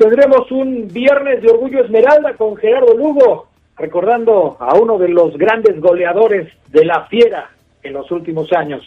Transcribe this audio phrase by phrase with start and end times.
[0.00, 5.78] Tendremos un viernes de Orgullo Esmeralda con Gerardo Lugo, recordando a uno de los grandes
[5.78, 7.50] goleadores de la fiera
[7.82, 8.82] en los últimos años.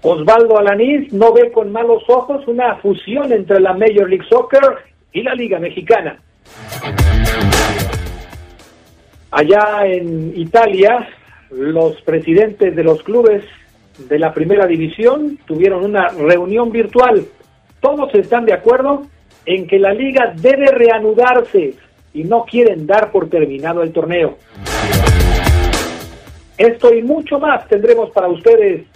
[0.00, 4.76] Osvaldo Alanís no ve con malos ojos una fusión entre la Major League Soccer
[5.12, 6.16] y la Liga Mexicana.
[9.32, 11.08] Allá en Italia,
[11.50, 13.42] los presidentes de los clubes
[14.08, 17.26] de la primera división tuvieron una reunión virtual
[17.86, 19.02] todos están de acuerdo
[19.44, 21.74] en que la liga debe reanudarse
[22.12, 24.38] y no quieren dar por terminado el torneo.
[26.58, 28.86] Esto y mucho más tendremos para ustedes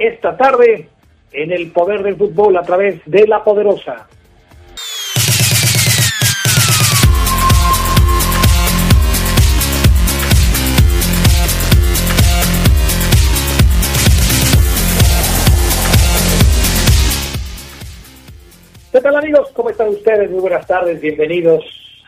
[0.00, 0.88] esta tarde
[1.30, 4.08] en el poder del fútbol a través de la poderosa
[18.94, 19.50] ¿Qué tal amigos?
[19.54, 20.30] ¿Cómo están ustedes?
[20.30, 21.64] Muy buenas tardes, bienvenidos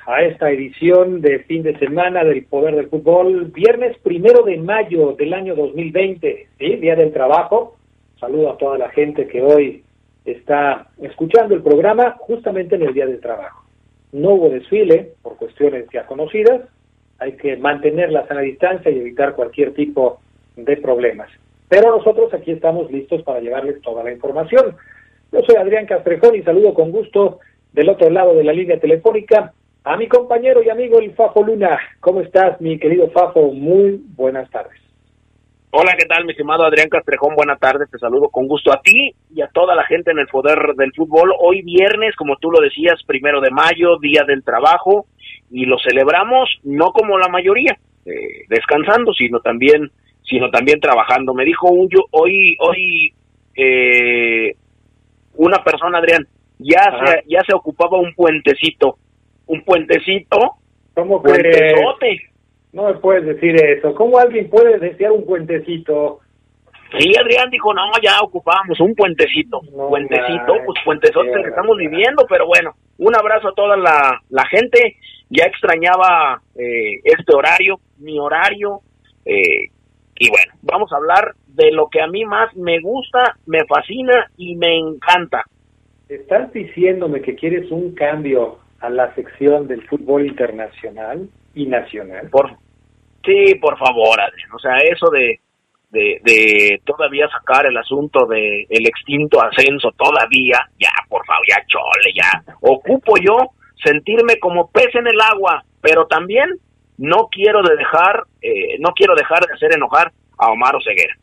[0.07, 5.11] a esta edición de fin de semana del Poder del Fútbol, viernes primero de mayo
[5.19, 6.77] del año 2020, ¿sí?
[6.77, 7.75] Día del Trabajo.
[8.21, 9.83] Saludo a toda la gente que hoy
[10.25, 13.65] está escuchando el programa justamente en el Día del Trabajo.
[14.13, 16.69] No hubo desfile por cuestiones ya conocidas,
[17.19, 20.21] hay que mantener la sana distancia y evitar cualquier tipo
[20.55, 21.31] de problemas.
[21.69, 24.77] Pero nosotros aquí estamos listos para llevarles toda la información.
[25.37, 27.41] Yo soy Adrián Castrejón y saludo con gusto
[27.75, 29.53] del otro lado de la línea telefónica
[29.85, 31.79] a mi compañero y amigo el Fafo Luna.
[32.01, 33.53] ¿Cómo estás, mi querido Fafo?
[33.53, 34.81] Muy buenas tardes.
[35.73, 37.35] Hola, ¿qué tal, mi estimado Adrián Castrejón?
[37.37, 40.27] Buenas tardes, te saludo con gusto a ti y a toda la gente en el
[40.27, 41.35] poder del fútbol.
[41.39, 45.05] Hoy viernes, como tú lo decías, primero de mayo, Día del Trabajo,
[45.51, 47.77] y lo celebramos no como la mayoría,
[48.07, 49.91] eh, descansando, sino también,
[50.23, 51.35] sino también trabajando.
[51.35, 53.13] Me dijo un hoy, hoy,
[53.55, 54.55] eh,
[55.37, 56.27] una persona, Adrián,
[56.59, 58.97] ya se, ya se ocupaba un puentecito,
[59.47, 60.57] un puentecito,
[60.97, 62.23] ¿Cómo puentezote.
[62.73, 63.95] No me puedes decir eso.
[63.95, 66.21] ¿Cómo alguien puede desear un puentecito?
[66.99, 69.61] Sí, Adrián dijo, no, ya ocupábamos un puentecito.
[69.91, 74.97] puentecito, pues puentezote que estamos viviendo, pero bueno, un abrazo a toda la, la gente.
[75.29, 78.81] Ya extrañaba eh, este horario, mi horario.
[79.27, 79.69] Eh,
[80.19, 84.31] y bueno, vamos a hablar de lo que a mí más me gusta, me fascina
[84.37, 85.45] y me encanta.
[86.09, 92.29] ¿Estás diciéndome que quieres un cambio a la sección del fútbol internacional y nacional?
[92.31, 92.51] Por,
[93.25, 94.51] sí, por favor, Adrián.
[94.55, 95.41] O sea, eso de,
[95.91, 101.57] de, de todavía sacar el asunto de el extinto ascenso todavía, ya, por favor, ya
[101.67, 102.55] chole, ya.
[102.61, 103.37] Ocupo yo
[103.85, 106.59] sentirme como pez en el agua, pero también
[106.99, 111.15] no quiero de dejar, eh, no quiero dejar de hacer enojar a Omar Oseguera.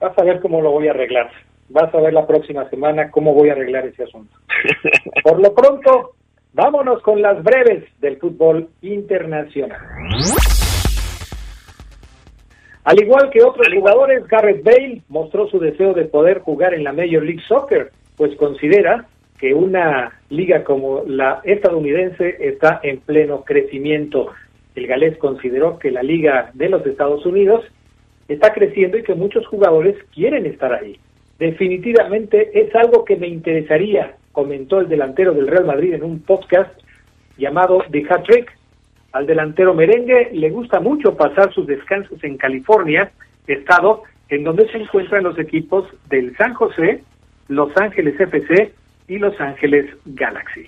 [0.00, 1.30] Vas a ver cómo lo voy a arreglar.
[1.68, 4.36] Vas a ver la próxima semana cómo voy a arreglar ese asunto.
[5.22, 6.12] Por lo pronto,
[6.52, 9.80] vámonos con las breves del fútbol internacional.
[12.84, 16.92] Al igual que otros jugadores, Garrett Bale mostró su deseo de poder jugar en la
[16.92, 19.06] Major League Soccer, pues considera
[19.38, 24.28] que una liga como la estadounidense está en pleno crecimiento.
[24.74, 27.64] El galés consideró que la liga de los Estados Unidos
[28.28, 30.98] está creciendo y que muchos jugadores quieren estar ahí.
[31.38, 36.70] Definitivamente es algo que me interesaría, comentó el delantero del Real Madrid en un podcast
[37.36, 38.56] llamado The Hat Trick.
[39.12, 43.12] Al delantero merengue le gusta mucho pasar sus descansos en California,
[43.46, 47.02] estado en donde se encuentran los equipos del San José,
[47.48, 48.72] Los Ángeles FC
[49.08, 50.66] y Los Ángeles Galaxy.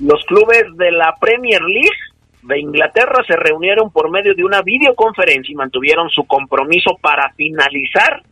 [0.00, 1.98] Los clubes de la Premier League
[2.42, 8.22] de Inglaterra se reunieron por medio de una videoconferencia y mantuvieron su compromiso para finalizar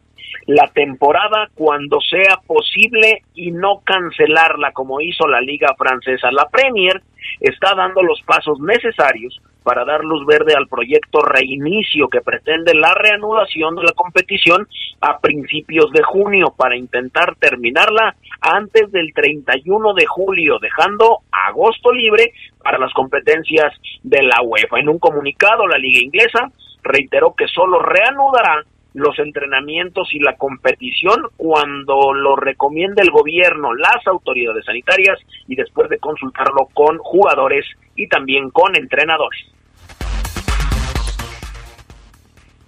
[0.46, 6.32] la temporada cuando sea posible y no cancelarla como hizo la liga francesa.
[6.32, 7.02] La Premier
[7.40, 12.94] está dando los pasos necesarios para dar luz verde al proyecto Reinicio que pretende la
[12.94, 14.66] reanudación de la competición
[15.00, 22.32] a principios de junio para intentar terminarla antes del 31 de julio, dejando agosto libre
[22.62, 23.72] para las competencias
[24.02, 24.80] de la UEFA.
[24.80, 26.50] En un comunicado, la Liga Inglesa
[26.82, 34.06] reiteró que solo reanudará los entrenamientos y la competición cuando lo recomiende el gobierno, las
[34.06, 37.64] autoridades sanitarias y después de consultarlo con jugadores
[37.94, 39.46] y también con entrenadores.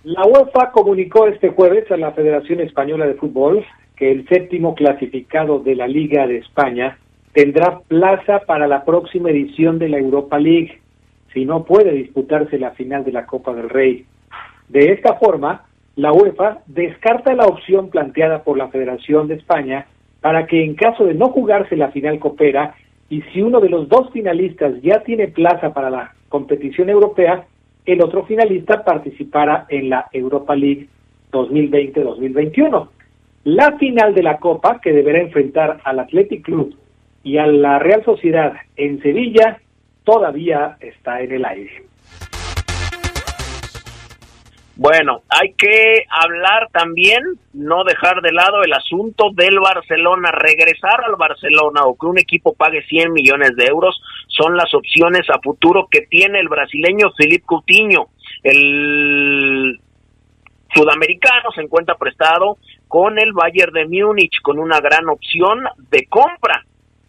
[0.05, 3.64] La UEFA comunicó este jueves a la Federación Española de Fútbol
[3.96, 6.96] que el séptimo clasificado de la Liga de España
[7.32, 10.81] tendrá plaza para la próxima edición de la Europa League,
[11.34, 14.06] si no puede disputarse la final de la Copa del Rey.
[14.69, 15.67] De esta forma,
[15.97, 19.87] la UEFA descarta la opción planteada por la Federación de España
[20.21, 22.75] para que en caso de no jugarse la final copera
[23.09, 27.47] y si uno de los dos finalistas ya tiene plaza para la competición europea,
[27.85, 30.89] el otro finalista participara en la Europa League
[31.33, 32.89] 2020-2021.
[33.45, 36.77] La final de la Copa, que deberá enfrentar al Athletic Club
[37.25, 39.59] y a la Real Sociedad en Sevilla,
[40.05, 41.90] todavía está en el aire.
[44.82, 47.23] Bueno, hay que hablar también,
[47.53, 52.55] no dejar de lado el asunto del Barcelona, regresar al Barcelona o que un equipo
[52.55, 57.44] pague 100 millones de euros son las opciones a futuro que tiene el brasileño Felipe
[57.44, 58.06] Coutinho.
[58.43, 59.79] El
[60.75, 62.56] sudamericano se encuentra prestado
[62.88, 65.59] con el Bayern de Múnich con una gran opción
[65.91, 66.65] de compra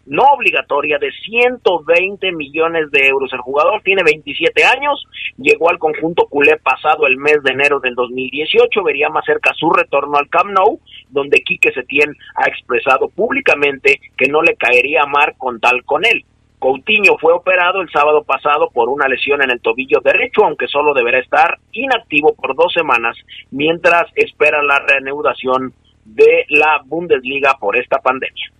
[0.06, 3.32] no obligatoria de 120 millones de euros.
[3.32, 5.06] El jugador tiene 27 años,
[5.36, 9.70] llegó al conjunto culé pasado el mes de enero del 2018, vería más cerca su
[9.70, 15.34] retorno al Camp Nou, donde Quique Setién ha expresado públicamente que no le caería mar
[15.38, 16.24] con tal con él.
[16.58, 20.94] Coutinho fue operado el sábado pasado por una lesión en el tobillo derecho, aunque solo
[20.94, 23.16] deberá estar inactivo por dos semanas
[23.50, 25.74] mientras espera la reanudación
[26.04, 28.52] de la Bundesliga por esta pandemia.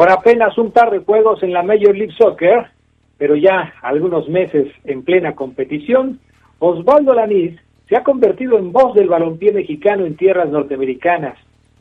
[0.00, 2.70] Con apenas un par de juegos en la Major League Soccer,
[3.18, 6.20] pero ya algunos meses en plena competición,
[6.58, 11.36] Osvaldo Lanís se ha convertido en voz del balompié mexicano en tierras norteamericanas.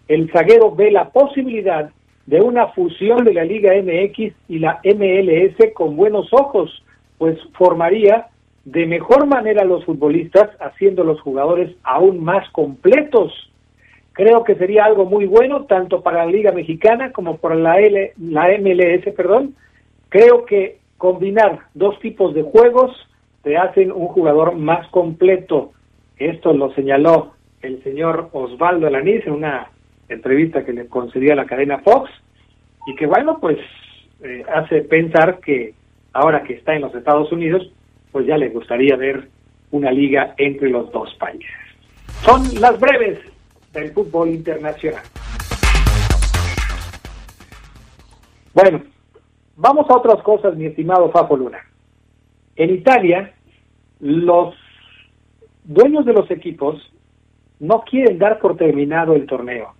[0.09, 1.91] El zaguero ve la posibilidad
[2.25, 6.83] de una fusión de la Liga MX y la MLS con buenos ojos,
[7.17, 8.27] pues formaría
[8.65, 13.48] de mejor manera a los futbolistas, haciendo los jugadores aún más completos.
[14.13, 18.13] Creo que sería algo muy bueno tanto para la Liga Mexicana como para la, L,
[18.17, 19.55] la MLS, perdón.
[20.09, 22.91] Creo que combinar dos tipos de juegos
[23.43, 25.71] te hacen un jugador más completo.
[26.17, 29.71] Esto lo señaló el señor Osvaldo Alaniz en una
[30.09, 32.09] entrevista que le concedía la cadena Fox
[32.87, 33.57] y que bueno, pues
[34.23, 35.73] eh, hace pensar que
[36.13, 37.71] ahora que está en los Estados Unidos,
[38.11, 39.29] pues ya le gustaría ver
[39.71, 41.49] una liga entre los dos países.
[42.23, 43.19] Son las breves
[43.73, 45.03] del fútbol internacional.
[48.53, 48.83] Bueno,
[49.55, 51.59] vamos a otras cosas, mi estimado Fafo Luna.
[52.55, 53.33] En Italia,
[53.99, 54.55] los
[55.63, 56.81] dueños de los equipos
[57.59, 59.73] no quieren dar por terminado el torneo.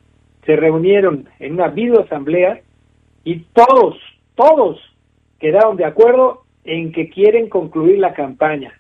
[0.45, 2.61] Se reunieron en una videoasamblea
[3.23, 3.97] y todos,
[4.35, 4.79] todos
[5.39, 8.73] quedaron de acuerdo en que quieren concluir la campaña.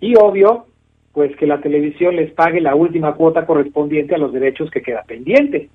[0.00, 0.66] Y obvio,
[1.16, 5.02] pues que la televisión les pague la última cuota correspondiente a los derechos que queda
[5.04, 5.70] pendiente.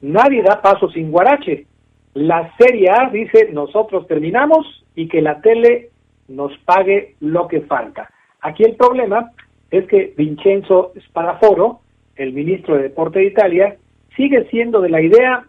[0.00, 1.66] Nadie da paso sin guarache.
[2.14, 5.88] La Serie A dice nosotros terminamos y que la tele
[6.28, 8.10] nos pague lo que falta.
[8.42, 9.32] Aquí el problema
[9.72, 11.80] es que Vincenzo Spadaforo,
[12.14, 13.76] el ministro de Deporte de Italia,
[14.14, 15.46] sigue siendo de la idea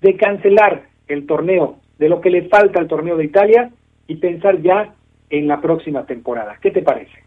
[0.00, 3.70] de cancelar el torneo, de lo que le falta al torneo de Italia
[4.08, 4.94] y pensar ya
[5.30, 6.58] en la próxima temporada.
[6.60, 7.25] ¿Qué te parece?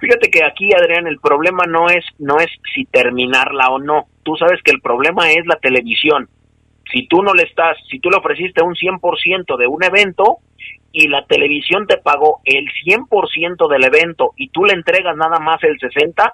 [0.00, 4.06] Fíjate que aquí, Adrián, el problema no es, no es si terminarla o no.
[4.22, 6.28] Tú sabes que el problema es la televisión.
[6.92, 10.38] Si tú no le estás, si tú le ofreciste un 100% de un evento
[10.92, 15.62] y la televisión te pagó el 100% del evento y tú le entregas nada más
[15.64, 16.32] el 60,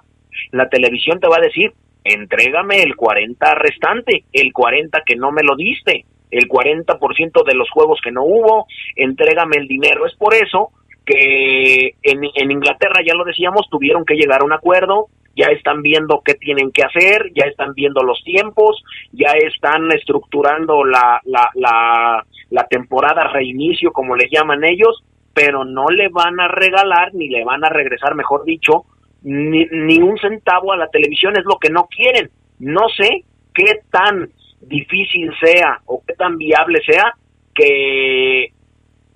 [0.51, 1.71] la televisión te va a decir,
[2.03, 7.69] entrégame el 40 restante, el 40 que no me lo diste, el 40% de los
[7.69, 10.05] juegos que no hubo, entrégame el dinero.
[10.05, 10.71] Es por eso
[11.05, 16.21] que en, Inglaterra, ya lo decíamos, tuvieron que llegar a un acuerdo, ya están viendo
[16.23, 22.67] qué tienen que hacer, ya están viendo los tiempos, ya están estructurando la, la, la,
[22.67, 27.65] temporada reinicio, como le llaman ellos, pero no le van a regalar ni le van
[27.65, 28.83] a regresar, mejor dicho,
[29.23, 32.29] ni, ni un centavo a la televisión, es lo que no quieren.
[32.59, 34.29] No sé qué tan
[34.61, 37.13] difícil sea o qué tan viable sea
[37.53, 38.53] que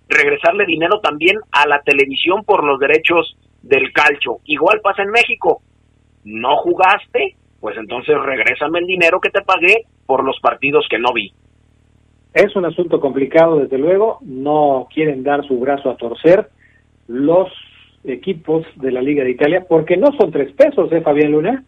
[0.07, 4.37] regresarle dinero también a la televisión por los derechos del calcho.
[4.45, 5.61] Igual pasa en México.
[6.23, 11.13] No jugaste, pues entonces regrésame el dinero que te pagué por los partidos que no
[11.13, 11.31] vi.
[12.33, 14.19] Es un asunto complicado, desde luego.
[14.21, 16.49] No quieren dar su brazo a torcer
[17.07, 17.49] los
[18.03, 21.63] equipos de la Liga de Italia, porque no son tres pesos, ¿eh, Fabián Luna?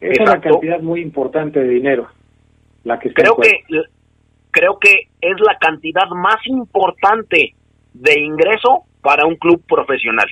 [0.00, 2.08] Es una cantidad muy importante de dinero
[2.84, 3.64] la que creo que
[4.50, 7.54] creo que es la cantidad más importante
[7.94, 10.26] de ingreso para un club profesional.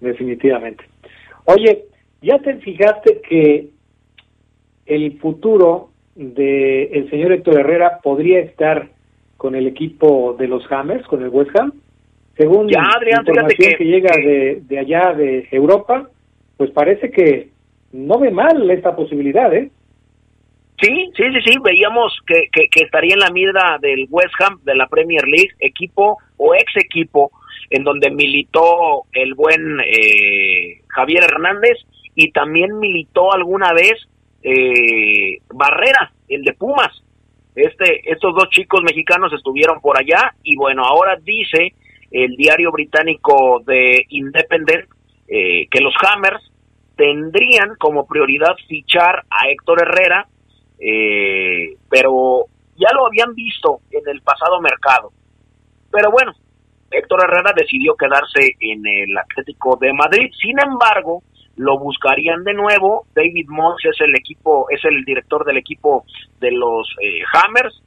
[0.00, 0.84] Definitivamente.
[1.44, 1.84] Oye,
[2.20, 3.68] ¿ya te fijaste que
[4.86, 8.88] el futuro de el señor Héctor Herrera podría estar
[9.36, 11.72] con el equipo de los Hammers, con el West Ham?
[12.36, 12.80] Según la
[13.18, 16.08] información que, llega de, de allá de Europa,
[16.56, 17.50] pues parece que
[17.92, 19.70] no ve mal esta posibilidad, ¿eh?
[20.82, 24.74] Sí, sí, sí, sí, veíamos que, que, estaría en la mira del West Ham de
[24.74, 27.30] la Premier League, equipo o ex equipo
[27.70, 31.78] en donde militó el buen eh, Javier Hernández
[32.16, 33.92] y también militó alguna vez
[34.42, 36.90] eh, Barrera, el de Pumas.
[37.54, 41.74] Este, estos dos chicos mexicanos estuvieron por allá y bueno, ahora dice
[42.10, 44.88] el diario británico de Independent
[45.28, 46.42] eh, que los Hammers
[46.96, 50.26] tendrían como prioridad fichar a Héctor Herrera
[50.84, 52.46] eh, pero
[52.76, 55.12] ya lo habían visto en el pasado mercado.
[55.92, 56.32] Pero bueno,
[56.90, 60.30] Héctor Herrera decidió quedarse en el Atlético de Madrid.
[60.40, 61.22] Sin embargo,
[61.56, 63.06] lo buscarían de nuevo.
[63.14, 66.04] David Moss es el equipo, es el director del equipo
[66.40, 67.80] de los eh, Hammers.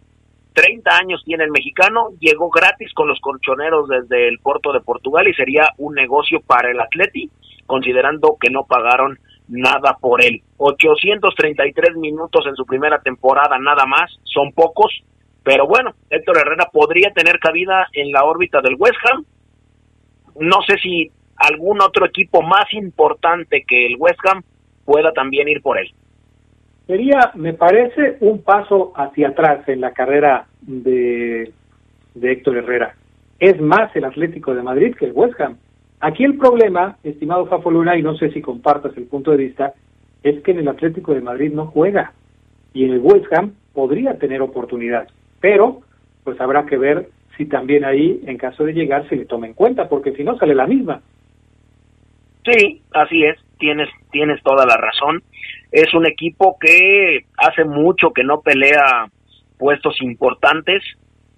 [0.54, 5.28] 30 años tiene el mexicano, llegó gratis con los colchoneros desde el Porto de Portugal
[5.28, 7.30] y sería un negocio para el Atleti,
[7.66, 10.42] considerando que no pagaron nada por él.
[10.58, 15.04] 833 minutos en su primera temporada, nada más, son pocos,
[15.44, 19.26] pero bueno, Héctor Herrera podría tener cabida en la órbita del West Ham.
[20.40, 24.44] No sé si algún otro equipo más importante que el West Ham
[24.86, 25.94] pueda también ir por él.
[26.88, 31.52] Sería, me parece, un paso hacia atrás en la carrera de,
[32.22, 32.96] Héctor Herrera.
[33.40, 35.58] Es más el Atlético de Madrid que el West Ham.
[36.00, 39.74] Aquí el problema, estimado Fafo Luna, y no sé si compartas el punto de vista,
[40.24, 42.14] es que en el Atlético de Madrid no juega
[42.74, 45.08] y en el West Ham podría tener oportunidad,
[45.40, 45.82] pero
[46.24, 49.54] pues habrá que ver si también ahí, en caso de llegar, se le toma en
[49.54, 51.02] cuenta, porque si no sale la misma.
[52.46, 55.22] Sí, así es, tienes, tienes toda la razón.
[55.72, 59.08] Es un equipo que hace mucho que no pelea
[59.58, 60.84] puestos importantes,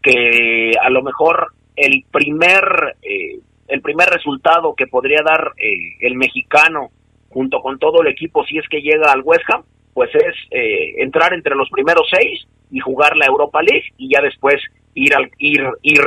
[0.02, 6.16] que a lo mejor el primer eh, el primer resultado que podría dar eh, el
[6.16, 6.90] mexicano
[7.30, 11.02] junto con todo el equipo si es que llega al West Ham, pues es eh,
[11.02, 14.56] entrar entre los primeros seis y jugar la Europa League y ya después
[14.94, 16.02] ir al, ir ir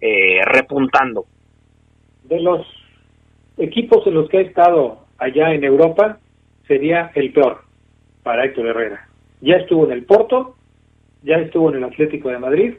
[0.00, 1.26] eh, repuntando.
[2.24, 2.66] De los
[3.58, 6.18] equipos en los que ha estado allá en Europa
[6.66, 7.62] sería el peor
[8.22, 9.08] para Héctor Herrera.
[9.40, 10.56] Ya estuvo en el Porto,
[11.22, 12.74] ya estuvo en el Atlético de Madrid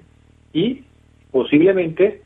[0.53, 0.83] y
[1.31, 2.21] posiblemente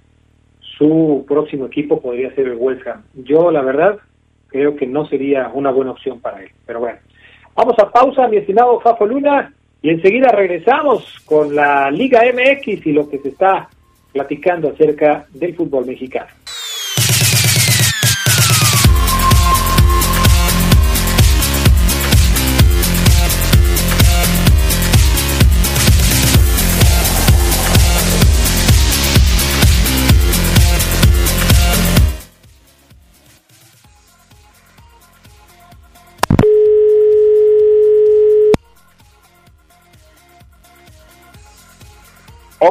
[0.78, 2.84] su próximo equipo podría ser el West.
[3.16, 3.98] Yo, la verdad,
[4.48, 6.52] creo que no sería una buena opción para él.
[6.66, 7.00] Pero bueno,
[7.56, 12.94] vamos a pausa, mi estimado Fafo Luna, y enseguida regresamos con la Liga MX y
[12.94, 13.70] lo que se está
[14.12, 16.28] platicando acerca del fútbol mexicano.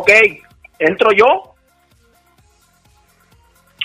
[0.07, 0.13] Ok,
[0.79, 1.57] ¿entro yo?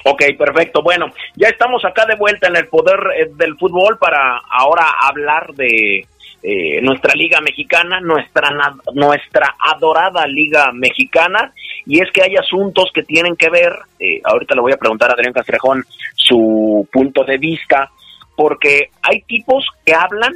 [0.06, 0.84] Ok, perfecto.
[0.84, 5.51] Bueno, ya estamos acá de vuelta en el poder eh, del fútbol para ahora hablar
[5.56, 6.06] de
[6.44, 8.51] eh, nuestra liga mexicana, nuestra,
[8.94, 11.54] nuestra adorada liga mexicana.
[11.88, 15.10] Y es que hay asuntos que tienen que ver, eh, ahorita le voy a preguntar
[15.10, 17.90] a Adrián Castrejón su punto de vista,
[18.36, 20.34] porque hay tipos que hablan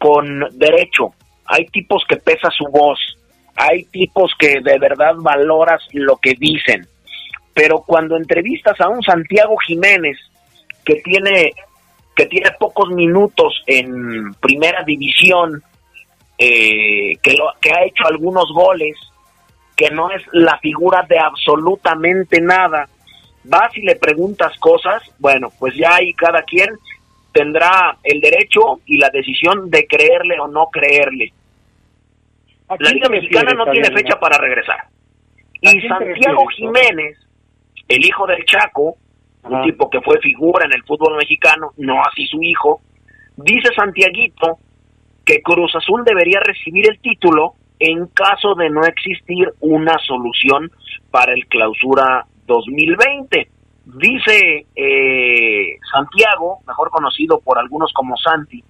[0.00, 1.14] con derecho,
[1.46, 2.98] hay tipos que pesa su voz,
[3.58, 6.86] hay tipos que de verdad valoras lo que dicen,
[7.52, 10.16] pero cuando entrevistas a un Santiago Jiménez
[10.84, 11.52] que tiene
[12.14, 15.62] que tiene pocos minutos en primera división,
[16.36, 18.96] eh, que, lo, que ha hecho algunos goles,
[19.76, 22.88] que no es la figura de absolutamente nada,
[23.44, 26.70] vas y le preguntas cosas, bueno, pues ya ahí cada quien
[27.32, 31.32] tendrá el derecho y la decisión de creerle o no creerle
[32.68, 34.84] la Liga Mexicana no tiene fecha para regresar.
[35.60, 37.18] Y Santiago Jiménez,
[37.88, 38.96] el hijo del Chaco,
[39.44, 42.80] un tipo que fue figura en el fútbol mexicano, no así su hijo,
[43.36, 44.58] dice Santiaguito
[45.24, 50.70] que Cruz Azul debería recibir el título en caso de no existir una solución
[51.10, 53.48] para el clausura 2020.
[53.84, 58.62] Dice eh, Santiago, mejor conocido por algunos como Santi,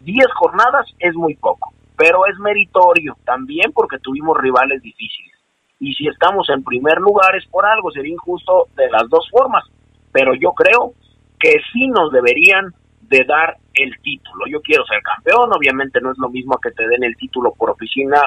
[0.00, 5.36] 10 jornadas es muy poco, pero es meritorio también porque tuvimos rivales difíciles.
[5.78, 9.64] Y si estamos en primer lugar es por algo, sería injusto de las dos formas,
[10.10, 10.94] pero yo creo
[11.38, 14.46] que sí nos deberían de dar el título.
[14.50, 17.68] Yo quiero ser campeón, obviamente no es lo mismo que te den el título por
[17.68, 18.22] oficina,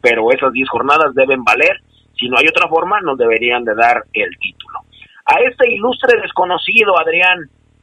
[0.00, 1.80] pero esas 10 jornadas deben valer.
[2.18, 4.80] Si no hay otra forma, nos deberían de dar el título.
[5.26, 7.38] A este ilustre desconocido, Adrián,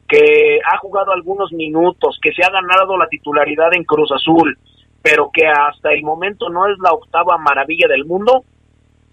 [0.06, 4.58] que ha jugado algunos minutos, que se ha ganado la titularidad en Cruz Azul,
[5.02, 8.44] pero que hasta el momento no es la octava maravilla del mundo,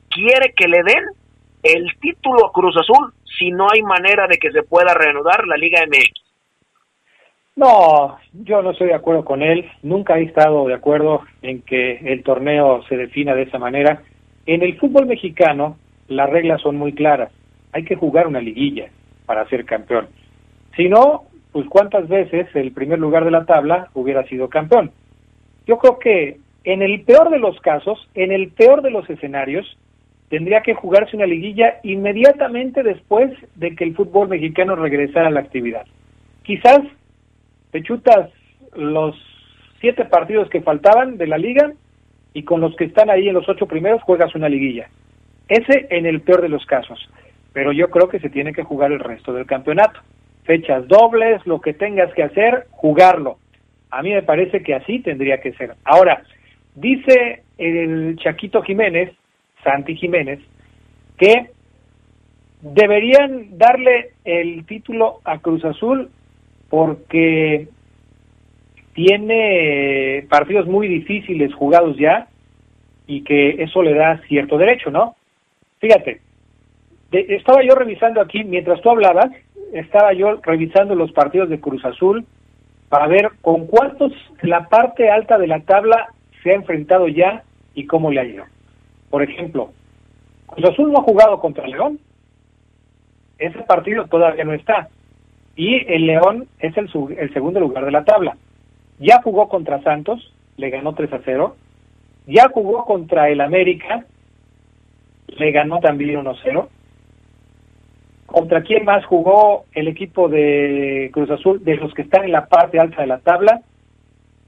[0.09, 1.03] quiere que le den
[1.63, 5.57] el título a Cruz Azul si no hay manera de que se pueda reanudar la
[5.57, 6.27] Liga MX.
[7.55, 9.69] No, yo no estoy de acuerdo con él.
[9.81, 14.03] Nunca he estado de acuerdo en que el torneo se defina de esa manera.
[14.45, 15.77] En el fútbol mexicano
[16.07, 17.31] las reglas son muy claras.
[17.73, 18.89] Hay que jugar una liguilla
[19.25, 20.07] para ser campeón.
[20.75, 24.91] Si no, pues cuántas veces el primer lugar de la tabla hubiera sido campeón.
[25.67, 29.77] Yo creo que en el peor de los casos, en el peor de los escenarios,
[30.29, 35.41] tendría que jugarse una liguilla inmediatamente después de que el fútbol mexicano regresara a la
[35.41, 35.85] actividad.
[36.43, 36.79] Quizás
[37.71, 38.29] te chutas
[38.75, 39.15] los
[39.79, 41.73] siete partidos que faltaban de la liga
[42.33, 44.89] y con los que están ahí en los ocho primeros juegas una liguilla.
[45.47, 46.99] Ese en el peor de los casos.
[47.53, 49.99] Pero yo creo que se tiene que jugar el resto del campeonato.
[50.43, 53.37] Fechas dobles, lo que tengas que hacer, jugarlo.
[53.89, 55.75] A mí me parece que así tendría que ser.
[55.83, 56.23] Ahora,
[56.75, 59.11] dice el Chaquito Jiménez,
[59.63, 60.39] Santi Jiménez,
[61.17, 61.51] que
[62.61, 66.09] deberían darle el título a Cruz Azul
[66.69, 67.67] porque
[68.93, 72.27] tiene partidos muy difíciles jugados ya
[73.05, 75.15] y que eso le da cierto derecho, ¿no?
[75.79, 76.19] Fíjate,
[77.11, 79.31] estaba yo revisando aquí, mientras tú hablabas,
[79.73, 82.25] estaba yo revisando los partidos de Cruz Azul
[82.89, 86.07] para ver con cuántos la parte alta de la tabla
[86.43, 88.45] se ha enfrentado ya y cómo le ha ido.
[89.09, 89.71] Por ejemplo,
[90.47, 91.99] Cruz Azul no ha jugado contra León.
[93.37, 94.89] Ese partido todavía no está
[95.57, 98.37] y el León es el, el segundo lugar de la tabla.
[98.99, 101.55] Ya jugó contra Santos, le ganó 3 a 0.
[102.27, 104.05] Ya jugó contra el América,
[105.27, 106.69] le ganó también 1 a 0.
[108.37, 111.63] ¿Contra quién más jugó el equipo de Cruz Azul?
[111.63, 113.61] De los que están en la parte alta de la tabla.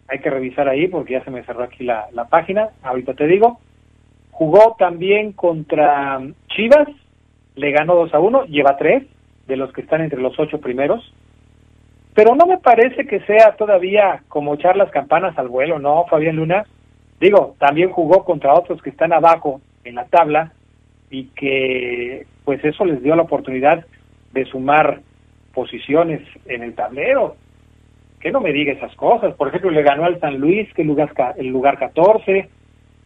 [0.07, 2.69] Hay que revisar ahí porque ya se me cerró aquí la, página.
[2.83, 3.59] Ahorita te digo.
[4.29, 6.87] Jugó también contra Chivas,
[7.55, 9.07] le ganó 2 a 1, lleva 3
[9.47, 11.11] de los que están entre los ocho primeros.
[12.13, 16.35] Pero no me parece que sea todavía como echar las campanas al vuelo, ¿no, Fabián
[16.35, 16.63] Luna?
[17.19, 20.53] Digo, también jugó contra otros que están abajo en la tabla
[21.09, 23.85] y que pues eso les dio la oportunidad
[24.31, 25.01] de sumar
[25.53, 27.35] posiciones en el tablero.
[28.19, 29.33] Que no me diga esas cosas.
[29.35, 32.49] Por ejemplo, le ganó al San Luis, que es lugar, el lugar 14,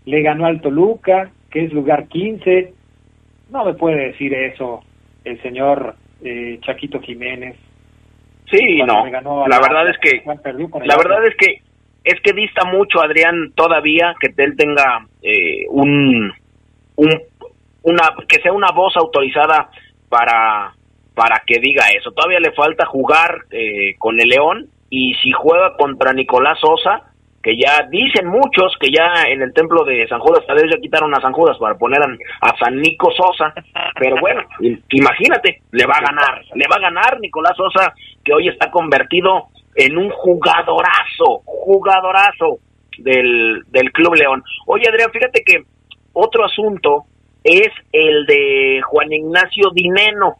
[0.06, 2.74] le ganó al Toluca, que es lugar 15.
[3.52, 4.82] No me puede decir eso
[5.24, 7.56] el señor eh, Chaquito Jiménez.
[8.52, 9.48] Sí, no.
[9.48, 11.62] La, verdad es que la verdad es que
[12.04, 16.32] es que dista mucho Adrián todavía que él tenga eh, un,
[16.96, 17.22] un
[17.84, 19.70] una que sea una voz autorizada
[20.10, 20.74] para
[21.14, 22.12] para que diga eso.
[22.12, 27.58] Todavía le falta jugar eh, con el León y si juega contra Nicolás Sosa, que
[27.58, 31.14] ya dicen muchos que ya en el templo de San Judas tal vez ya quitaron
[31.14, 32.00] a San Judas para poner
[32.42, 33.54] a, San Nico Sosa,
[34.00, 34.42] pero bueno,
[34.90, 37.94] imagínate, le va a ganar, le va a ganar Nicolás Sosa,
[38.24, 42.60] que hoy está convertido en un jugadorazo, jugadorazo
[43.00, 44.42] del, del Club León.
[44.68, 45.66] Oye Adrián, fíjate que
[46.14, 47.06] otro asunto
[47.44, 50.38] es el de Juan Ignacio Dineno,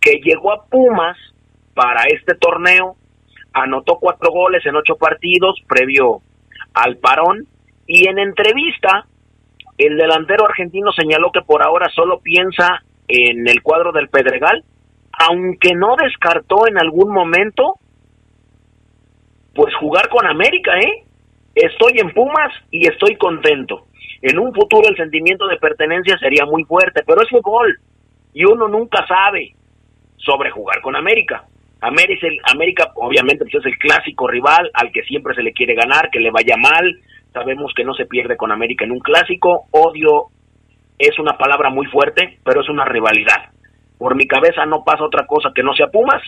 [0.00, 1.16] que llegó a Pumas
[1.74, 2.96] para este torneo,
[3.52, 6.20] anotó cuatro goles en ocho partidos previo
[6.74, 7.46] al parón
[7.86, 9.06] y en entrevista
[9.78, 14.64] el delantero argentino señaló que por ahora solo piensa en el cuadro del Pedregal,
[15.12, 17.74] aunque no descartó en algún momento
[19.54, 21.04] pues jugar con América, ¿eh?
[21.54, 23.86] Estoy en Pumas y estoy contento.
[24.22, 27.76] En un futuro el sentimiento de pertenencia sería muy fuerte, pero es fútbol
[28.32, 29.54] y uno nunca sabe
[30.16, 31.44] sobre jugar con América.
[31.80, 36.08] América, América obviamente pues, es el clásico rival al que siempre se le quiere ganar,
[36.10, 37.00] que le vaya mal.
[37.32, 39.66] Sabemos que no se pierde con América en un clásico.
[39.72, 40.26] Odio
[40.98, 43.50] es una palabra muy fuerte, pero es una rivalidad.
[43.98, 46.22] por mi cabeza no pasa otra cosa que no sea Pumas,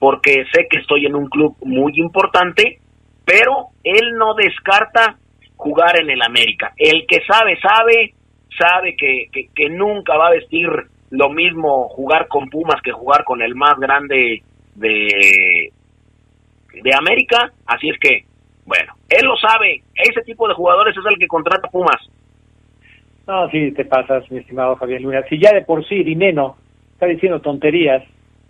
[0.00, 2.80] porque sé que estoy en un club muy importante,
[3.24, 5.16] pero él no descarta
[5.56, 6.72] jugar en el América.
[6.76, 8.14] El que sabe, sabe,
[8.56, 10.68] sabe que, que, nunca va a vestir
[11.10, 14.42] lo mismo jugar con Pumas que jugar con el más grande
[14.74, 15.72] de,
[16.72, 18.24] de América, así es que,
[18.64, 22.10] bueno, él lo sabe, ese tipo de jugadores es el que contrata Pumas.
[23.26, 25.22] No, sí, te pasas, mi estimado Javier Luna.
[25.28, 26.56] Si ya de por sí Dineno
[26.92, 28.04] está diciendo tonterías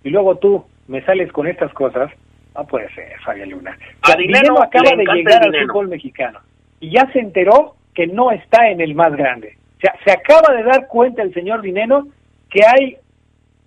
[0.04, 2.10] y luego tú me sales con estas cosas,
[2.54, 3.76] no puede ser, Fabián Luna.
[4.02, 6.40] A Dinero, acaba de llegar al fútbol mexicano
[6.86, 9.56] y ya se enteró que no está en el más grande.
[9.76, 12.06] O sea, se acaba de dar cuenta el señor Dineno
[12.48, 12.96] que hay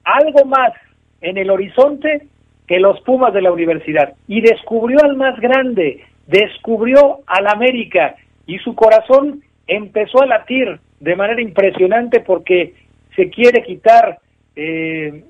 [0.06, 0.72] algo más
[1.20, 2.28] en el horizonte
[2.66, 8.16] que los Pumas de la universidad y descubrió al más grande, descubrió al América
[8.48, 12.74] y su corazón empezó a latir de manera impresionante porque
[13.18, 14.20] se quiere quitar
[14.56, 15.26] eh,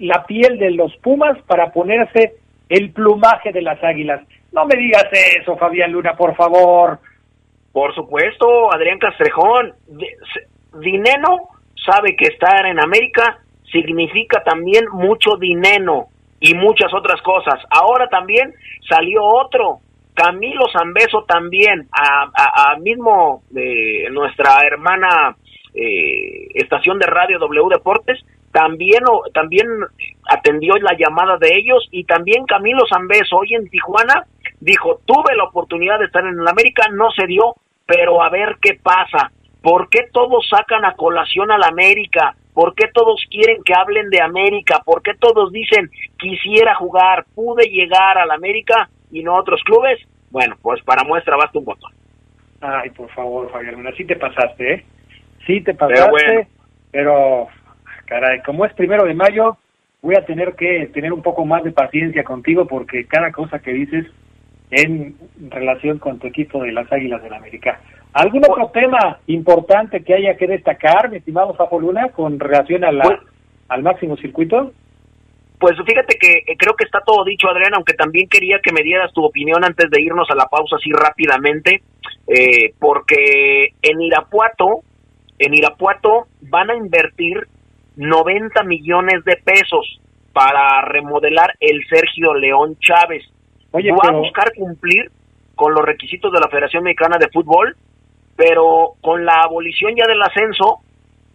[0.00, 2.34] la piel de los Pumas para ponerse
[2.68, 4.20] el plumaje de las águilas.
[4.52, 5.06] No me digas
[5.40, 6.98] eso, Fabián Luna, por favor.
[7.72, 9.72] Por supuesto, Adrián Castrejón.
[10.80, 13.38] Dinero sabe que estar en América
[13.70, 16.06] significa también mucho dinero
[16.40, 17.60] y muchas otras cosas.
[17.70, 18.54] Ahora también
[18.88, 19.80] salió otro,
[20.14, 25.36] Camilo Zambeso también, a, mismo de nuestra hermana
[25.74, 28.20] eh, estación de radio W Deportes,
[28.52, 29.66] también, también
[30.28, 34.26] atendió la llamada de ellos y también Camilo Zambeso hoy en Tijuana
[34.60, 37.54] dijo, tuve la oportunidad de estar en el América, no se dio,
[37.92, 39.30] pero a ver qué pasa.
[39.60, 42.34] ¿Por qué todos sacan a colación al América?
[42.54, 44.80] ¿Por qué todos quieren que hablen de América?
[44.84, 50.00] ¿Por qué todos dicen quisiera jugar, pude llegar al América y no a otros clubes?
[50.30, 51.92] Bueno, pues para muestra basta un botón.
[52.60, 54.84] Ay, por favor, Fabián, así te pasaste, ¿eh?
[55.46, 56.48] Sí te pasaste,
[56.90, 57.48] pero
[58.06, 59.56] caray, como es primero de mayo,
[60.00, 63.72] voy a tener que tener un poco más de paciencia contigo porque cada cosa que
[63.72, 64.06] dices
[64.72, 65.14] en
[65.50, 67.80] relación con tu equipo de las Águilas del América.
[68.14, 72.90] ¿Algún otro tema importante que haya que destacar, mi estimado Fafo Luna, con relación a
[72.92, 73.20] la, pues-
[73.68, 74.72] al máximo circuito?
[75.58, 78.82] Pues fíjate que eh, creo que está todo dicho, Adrián, aunque también quería que me
[78.82, 81.82] dieras tu opinión antes de irnos a la pausa así rápidamente,
[82.26, 84.80] eh, porque en Irapuato,
[85.38, 87.46] en Irapuato van a invertir
[87.96, 90.00] 90 millones de pesos
[90.32, 93.22] para remodelar el Sergio León Chávez.
[93.72, 95.10] Oye, Va a buscar cumplir
[95.54, 97.76] con los requisitos de la Federación Mexicana de Fútbol,
[98.36, 100.80] pero con la abolición ya del ascenso,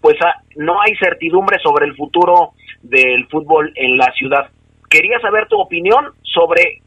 [0.01, 4.49] pues ah, no hay certidumbre sobre el futuro del fútbol en la ciudad.
[4.89, 6.81] Quería saber tu opinión sobre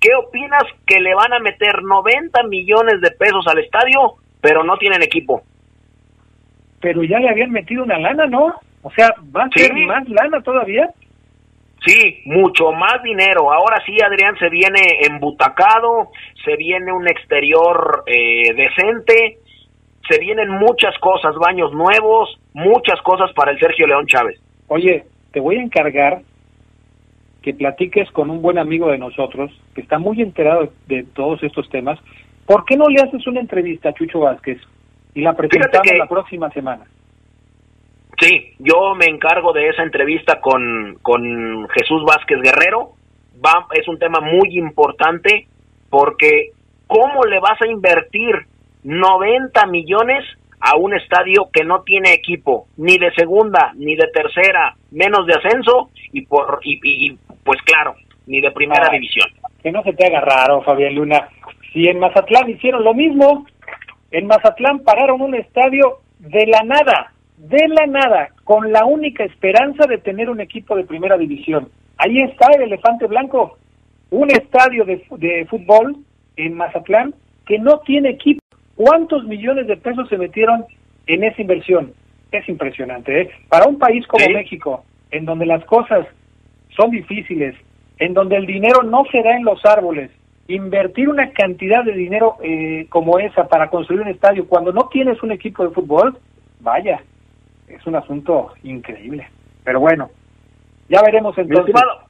[0.00, 4.76] qué opinas que le van a meter 90 millones de pesos al estadio, pero no
[4.78, 5.42] tienen equipo.
[6.80, 8.54] Pero ya le habían metido una lana, ¿no?
[8.82, 10.88] O sea, ¿va a ser más lana todavía?
[11.86, 13.52] Sí, mucho más dinero.
[13.52, 16.10] Ahora sí, Adrián, se viene embutacado,
[16.44, 19.38] se viene un exterior eh, decente,
[20.08, 24.40] se vienen muchas cosas, baños nuevos, muchas cosas para el Sergio León Chávez.
[24.66, 26.22] Oye, te voy a encargar
[27.42, 31.68] que platiques con un buen amigo de nosotros, que está muy enterado de todos estos
[31.70, 31.98] temas.
[32.46, 34.58] ¿Por qué no le haces una entrevista a Chucho Vázquez
[35.14, 36.84] y la presentamos la próxima semana?
[38.20, 42.94] Sí, yo me encargo de esa entrevista con, con Jesús Vázquez Guerrero.
[43.44, 45.46] Va, es un tema muy importante
[45.88, 46.50] porque
[46.88, 48.34] ¿cómo le vas a invertir
[48.82, 50.24] 90 millones
[50.60, 55.34] a un estadio que no tiene equipo, ni de segunda, ni de tercera, menos de
[55.34, 57.94] ascenso y por y, pues claro,
[58.26, 59.28] ni de primera división.
[59.62, 61.28] Que no se te haga raro, Fabián Luna.
[61.72, 63.46] Si en Mazatlán hicieron lo mismo,
[64.10, 69.86] en Mazatlán pararon un estadio de la nada de la nada, con la única esperanza
[69.86, 71.68] de tener un equipo de primera división.
[71.96, 73.58] Ahí está el elefante blanco,
[74.10, 75.96] un estadio de, de fútbol
[76.36, 77.14] en Mazatlán
[77.46, 78.42] que no tiene equipo.
[78.74, 80.64] ¿Cuántos millones de pesos se metieron
[81.06, 81.92] en esa inversión?
[82.30, 83.22] Es impresionante.
[83.22, 83.30] ¿eh?
[83.48, 86.06] Para un país como México, en donde las cosas
[86.76, 87.56] son difíciles,
[87.98, 90.10] en donde el dinero no se da en los árboles,
[90.46, 95.22] invertir una cantidad de dinero eh, como esa para construir un estadio cuando no tienes
[95.22, 96.16] un equipo de fútbol,
[96.60, 97.02] vaya,
[97.68, 99.28] es un asunto increíble.
[99.64, 100.10] Pero bueno,
[100.88, 101.64] ya veremos entonces.
[101.64, 102.00] Mi estimado,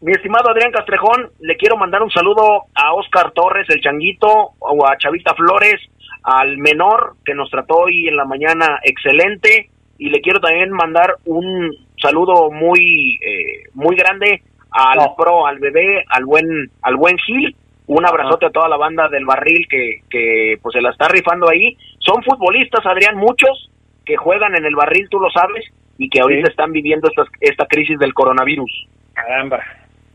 [0.00, 4.86] mi estimado Adrián Castrejón, le quiero mandar un saludo a Oscar Torres, el Changuito, o
[4.86, 5.80] a Chavita Flores,
[6.22, 11.16] al menor que nos trató hoy en la mañana excelente, y le quiero también mandar
[11.24, 17.56] un saludo muy eh, muy grande al pro, al bebé, al buen al buen Gil,
[17.86, 21.48] un abrazote a toda la banda del barril que, que pues se la está rifando
[21.48, 21.76] ahí.
[21.98, 23.70] Son futbolistas, Adrián, muchos,
[24.08, 25.66] que juegan en el barril, tú lo sabes,
[25.98, 28.88] y que ahorita están viviendo esta, esta crisis del coronavirus.
[29.12, 29.60] Caramba.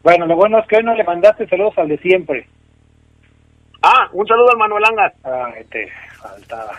[0.02, 2.48] Bueno, lo bueno es que hoy no le mandaste saludos al de siempre.
[3.84, 5.14] Ah, un saludo al Manuel Angas.
[5.24, 6.74] Ay, te faltaba.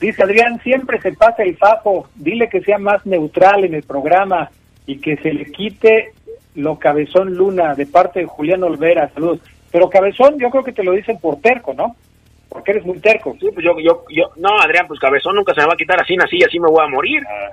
[0.00, 4.50] Dice Adrián, siempre se pasa el fajo, dile que sea más neutral en el programa
[4.86, 6.14] y que se le quite
[6.56, 9.38] lo cabezón Luna de parte de Julián Olvera, saludos.
[9.70, 11.94] Pero cabezón yo creo que te lo dicen por terco, ¿no?
[12.50, 13.36] Porque eres muy terco.
[13.40, 16.00] Sí, pues yo, yo, yo, no, Adrián, pues cabezón nunca se me va a quitar
[16.00, 17.22] así, así, así me voy a morir.
[17.26, 17.50] Ah,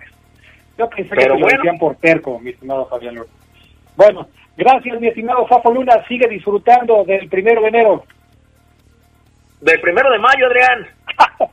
[0.77, 3.29] yo pensé que te lo decían por terco, mi estimado Fabián Luna.
[3.95, 8.03] Bueno, gracias, mi estimado Fafo Luna, sigue disfrutando del primero de enero.
[9.61, 10.87] Del primero de mayo, Adrián.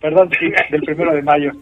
[0.00, 1.52] Perdón, sí, del primero de mayo.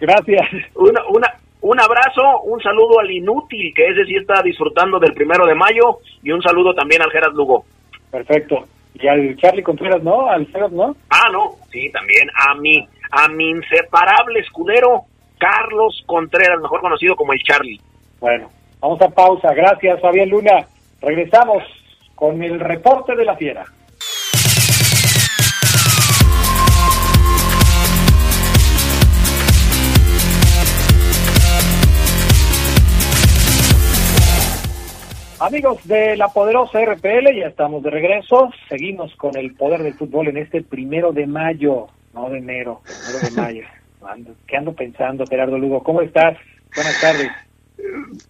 [0.00, 0.48] Gracias.
[0.76, 5.46] Una, una, un abrazo, un saludo al inútil, que ese sí está disfrutando del primero
[5.46, 7.64] de mayo, y un saludo también al Geras Lugo.
[8.10, 8.66] Perfecto.
[8.98, 10.26] Y al Charlie Contreras, ¿no?
[10.26, 10.96] Al Feras, ¿no?
[11.10, 12.28] Ah, no, sí, también.
[12.34, 15.04] A mi, a mi inseparable escudero,
[15.38, 17.80] Carlos Contreras, mejor conocido como el Charlie.
[18.20, 19.52] Bueno, vamos a pausa.
[19.52, 20.66] Gracias, Fabián Luna.
[21.02, 21.62] Regresamos
[22.14, 23.64] con el reporte de la fiera.
[35.38, 38.50] Amigos de la poderosa RPL, ya estamos de regreso.
[38.70, 43.18] Seguimos con el poder del fútbol en este primero de mayo, no de enero, primero
[43.28, 43.66] de mayo.
[44.46, 45.82] ¿Qué ando pensando, Gerardo Lugo?
[45.82, 46.38] ¿Cómo estás?
[46.74, 47.30] Buenas tardes.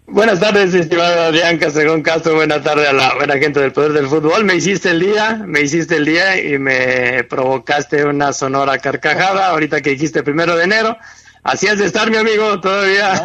[0.08, 2.34] Buenas tardes, estimado Adrián Casegón Castro.
[2.34, 4.44] Buenas tardes a la buena gente del poder del fútbol.
[4.44, 9.80] Me hiciste el día, me hiciste el día y me provocaste una sonora carcajada ahorita
[9.80, 10.96] que dijiste primero de enero.
[11.44, 13.22] Así has de estar, mi amigo, todavía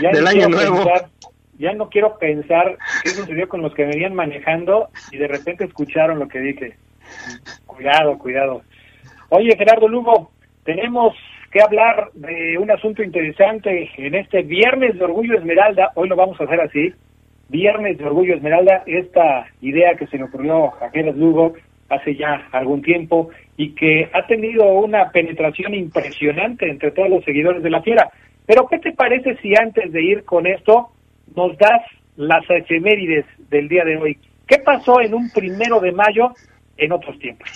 [0.00, 0.90] pues, del año nuevo
[1.58, 6.18] ya no quiero pensar qué sucedió con los que venían manejando y de repente escucharon
[6.18, 6.76] lo que dije.
[7.66, 8.62] Cuidado, cuidado.
[9.28, 10.30] Oye, Gerardo Lugo,
[10.64, 11.14] tenemos
[11.50, 15.92] que hablar de un asunto interesante en este Viernes de Orgullo Esmeralda.
[15.94, 16.92] Hoy lo vamos a hacer así.
[17.48, 21.54] Viernes de Orgullo Esmeralda, esta idea que se le ocurrió a Gerardo Lugo
[21.88, 27.62] hace ya algún tiempo y que ha tenido una penetración impresionante entre todos los seguidores
[27.62, 28.10] de la fiera.
[28.46, 30.90] Pero, ¿qué te parece si antes de ir con esto
[31.34, 31.82] nos das
[32.16, 34.18] las efemérides del día de hoy.
[34.46, 36.34] ¿Qué pasó en un primero de mayo
[36.76, 37.48] en otros tiempos?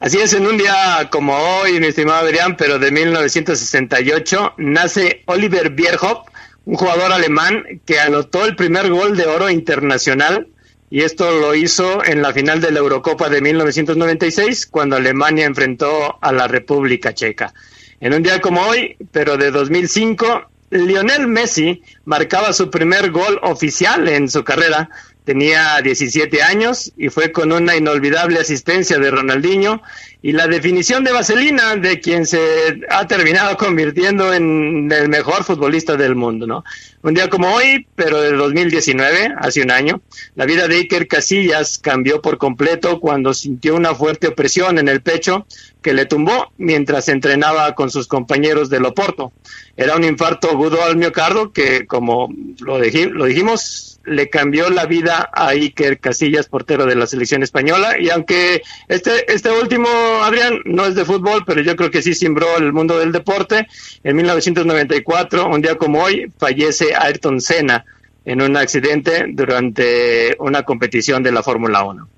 [0.00, 5.70] Así es, en un día como hoy, mi estimado Adrián, pero de 1968, nace Oliver
[5.70, 6.28] Bierhoff,
[6.64, 10.46] un jugador alemán que anotó el primer gol de oro internacional
[10.90, 16.18] y esto lo hizo en la final de la Eurocopa de 1996 cuando Alemania enfrentó
[16.20, 17.52] a la República Checa.
[18.00, 24.08] En un día como hoy, pero de 2005, Lionel Messi marcaba su primer gol oficial
[24.08, 24.90] en su carrera.
[25.28, 29.82] Tenía 17 años y fue con una inolvidable asistencia de Ronaldinho
[30.22, 32.40] y la definición de Vaselina de quien se
[32.88, 36.64] ha terminado convirtiendo en el mejor futbolista del mundo, ¿no?
[37.02, 40.00] Un día como hoy, pero de 2019, hace un año,
[40.34, 45.02] la vida de Iker Casillas cambió por completo cuando sintió una fuerte opresión en el
[45.02, 45.46] pecho
[45.82, 49.32] que le tumbó mientras entrenaba con sus compañeros de Loporto.
[49.76, 55.30] Era un infarto agudo al miocardio que, como lo, lo dijimos, le cambió la vida
[55.32, 57.96] a Iker Casillas, portero de la selección española.
[57.98, 59.88] Y aunque este, este último,
[60.22, 63.66] Adrián, no es de fútbol, pero yo creo que sí simbró el mundo del deporte,
[64.02, 67.84] en 1994, un día como hoy, fallece Ayrton Senna
[68.24, 72.08] en un accidente durante una competición de la Fórmula 1.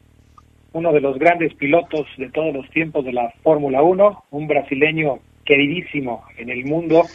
[0.73, 5.19] Uno de los grandes pilotos de todos los tiempos de la Fórmula 1, un brasileño
[5.45, 7.07] queridísimo en el mundo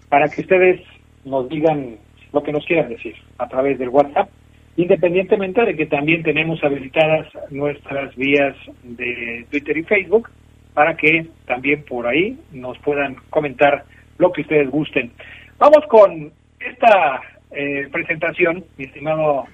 [0.09, 0.81] para que ustedes
[1.25, 1.97] nos digan
[2.33, 4.29] lo que nos quieran decir a través del WhatsApp
[4.77, 10.31] independientemente de que también tenemos habilitadas nuestras vías de Twitter y Facebook
[10.75, 13.85] para que también por ahí nos puedan comentar
[14.19, 15.11] lo que ustedes gusten.
[15.59, 17.21] Vamos con esta
[17.51, 19.47] eh, presentación, mi estimado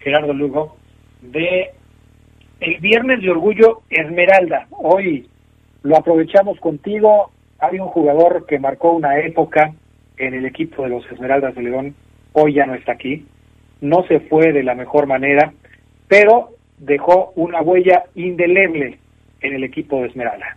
[0.00, 0.76] Gerardo Lugo,
[1.22, 1.70] de
[2.60, 4.66] el Viernes de Orgullo Esmeralda.
[4.70, 5.28] Hoy
[5.82, 9.72] lo aprovechamos contigo hay un jugador que marcó una época
[10.16, 11.94] en el equipo de los Esmeraldas de León,
[12.32, 13.26] hoy ya no está aquí,
[13.80, 15.52] no se fue de la mejor manera,
[16.06, 18.98] pero dejó una huella indeleble
[19.40, 20.56] en el equipo de Esmeralda.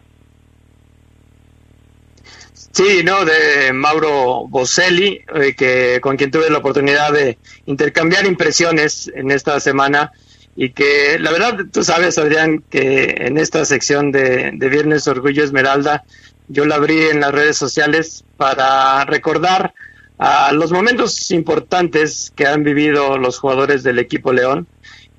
[2.74, 9.12] Sí, no, de Mauro Boselli, eh, que con quien tuve la oportunidad de intercambiar impresiones
[9.14, 10.12] en esta semana
[10.56, 15.44] y que la verdad tú sabes, Adrián, que en esta sección de, de Viernes Orgullo
[15.44, 16.04] Esmeralda
[16.48, 19.74] yo la abrí en las redes sociales para recordar
[20.18, 24.68] a los momentos importantes que han vivido los jugadores del equipo León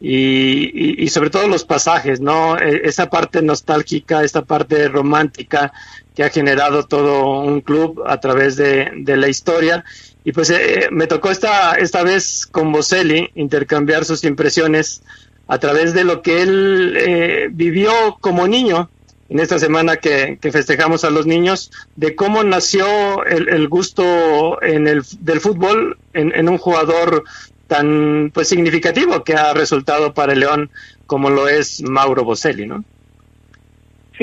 [0.05, 2.59] y, sobre todo los pasajes, ¿no?
[2.59, 5.73] E, esa parte nostálgica, esa parte romántica
[6.15, 9.85] que ha generado todo un club a través de, la historia.
[10.25, 15.03] Y pues eh, me tocó esta, esta vez con Boselli intercambiar sus impresiones
[15.49, 18.91] a través de lo que él eh, vivió como niño
[19.29, 25.03] en esta semana que, festejamos a los niños, de cómo nació el, gusto en el,
[25.21, 27.25] del fútbol en, en, un jugador
[27.67, 30.71] tan pues significativo que ha resultado para el León
[31.07, 32.85] como lo es Mauro Boselli, ¿no?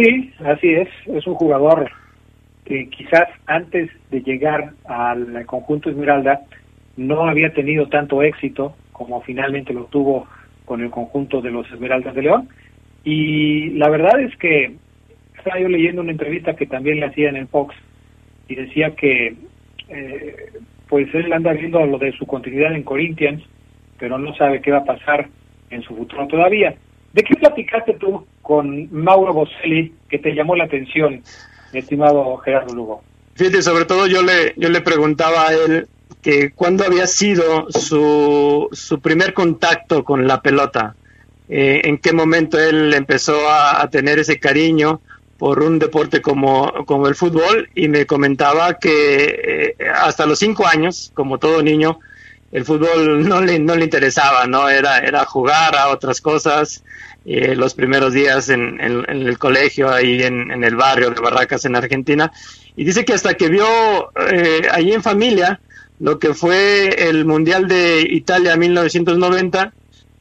[0.02, 1.92] Sí, así es, es un jugador
[2.64, 6.42] que quizás antes de llegar al conjunto Esmeralda
[6.96, 10.28] no había tenido tanto éxito como finalmente lo tuvo
[10.66, 12.48] con el conjunto de los Esmeraldas de León.
[13.04, 14.76] Y la verdad es que
[15.38, 17.76] estaba yo leyendo una entrevista que también le hacía en Fox
[18.48, 19.36] y decía que
[19.90, 20.36] eh,
[20.88, 23.44] pues él anda viendo lo de su continuidad en Corinthians,
[23.98, 25.28] pero no sabe qué va a pasar
[25.70, 26.76] en su futuro todavía.
[27.14, 31.22] ¿De qué platicaste tú con Mauro Boselli que te llamó la atención,
[31.74, 33.04] estimado Gerardo Lugo?
[33.36, 35.88] Fíjate, sobre todo yo le, yo le preguntaba a él
[36.22, 40.96] que cuándo había sido su, su primer contacto con la pelota,
[41.48, 45.02] eh, en qué momento él empezó a, a tener ese cariño,
[45.40, 50.68] por un deporte como, como el fútbol y me comentaba que eh, hasta los cinco
[50.68, 52.00] años, como todo niño,
[52.52, 54.70] el fútbol no le, no le interesaba, ¿no?
[54.70, 56.84] Era, era jugar a otras cosas.
[57.26, 62.32] Eh, los primeros días en, el colegio, ahí en, el barrio de Barracas, en Argentina.
[62.76, 63.68] Y dice que hasta que vio
[64.32, 65.60] eh, allí en familia
[66.00, 69.74] lo que fue el Mundial de Italia 1990,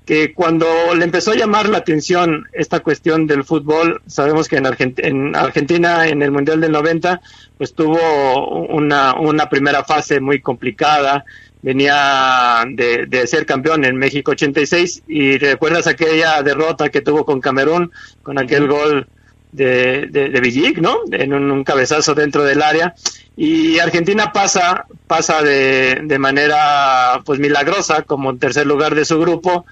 [0.05, 4.67] que cuando le empezó a llamar la atención esta cuestión del fútbol, sabemos que en,
[4.97, 7.21] en Argentina en el Mundial del 90
[7.57, 11.25] pues tuvo una, una primera fase muy complicada,
[11.69, 17.93] venía de, ser campeón en México 86 y recuerdas aquella derrota que tuvo con Camerún,
[18.23, 19.07] con aquel gol
[19.53, 21.01] de, de, de ¿no?
[21.13, 22.95] En un, cabezazo dentro del área.
[23.37, 29.67] Y Argentina pasa, pasa de, de manera pues milagrosa como tercer lugar de su grupo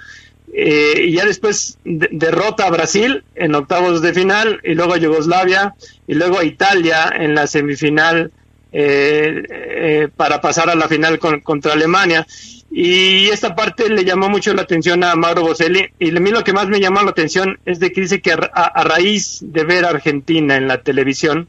[0.52, 5.74] eh, y ya después derrota a Brasil en octavos de final y luego a Yugoslavia
[6.06, 8.32] y luego a Italia en la semifinal
[8.78, 12.26] eh, eh, para pasar a la final contra Alemania.
[12.70, 16.44] Y esta parte le llamó mucho la atención a Mauro Boselli y a mí lo
[16.44, 19.86] que más me llamó la atención es de que dice que a, raíz de ver
[19.86, 21.48] a Argentina en la televisión,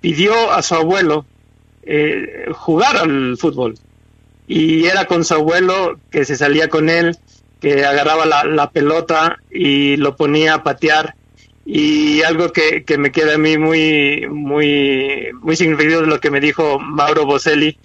[0.00, 1.26] pidió a su abuelo
[2.52, 3.74] jugar al fútbol
[4.48, 7.18] y era con su abuelo que se salía con él
[7.60, 11.16] que agarraba la, pelota y lo ponía a patear
[11.68, 16.30] y algo que, que, me queda a mí muy muy muy significativo de lo que
[16.30, 17.76] me dijo Mauro Boselli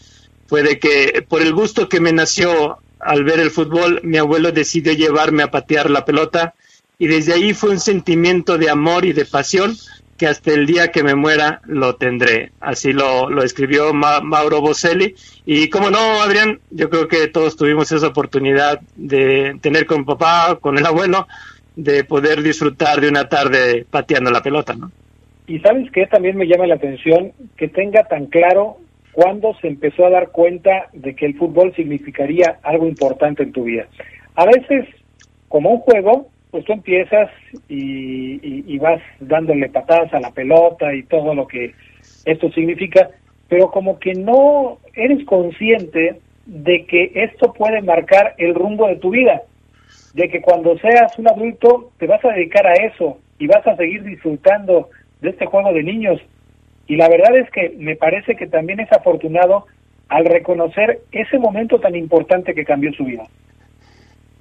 [0.46, 4.52] fue de que por el gusto que me nació al ver el fútbol mi abuelo
[4.52, 6.54] decidió llevarme a patear la pelota
[7.00, 9.76] y desde ahí fue un sentimiento de amor y de pasión
[10.22, 12.52] que hasta el día que me muera lo tendré.
[12.60, 15.16] Así lo, lo escribió Mauro Boselli.
[15.48, 20.60] Y como no, Adrián, yo creo que todos tuvimos esa oportunidad de tener con papá,
[20.62, 21.28] con el abuelo,
[21.84, 24.92] de poder disfrutar de una tarde pateando la pelota, ¿no?
[25.48, 28.78] Y sabes que también me llama la atención que tenga tan claro
[29.12, 33.64] cuándo se empezó a dar cuenta de que el fútbol significaría algo importante en tu
[33.64, 33.88] vida.
[34.36, 34.88] A veces,
[35.50, 37.30] como un juego, pues tú empiezas
[37.68, 41.74] y, vas dándole patadas a la pelota y todo lo que
[42.26, 43.10] esto significa,
[43.48, 49.12] pero como que no eres consciente de que esto puede marcar el rumbo de tu
[49.12, 49.44] vida,
[50.14, 53.76] de que cuando seas un adulto te vas a dedicar a eso y vas a
[53.76, 54.90] seguir disfrutando
[55.22, 56.22] de este juego de niños.
[56.88, 59.66] Y la verdad es que me parece que también es afortunado
[60.10, 63.24] al reconocer ese momento tan importante que cambió su vida.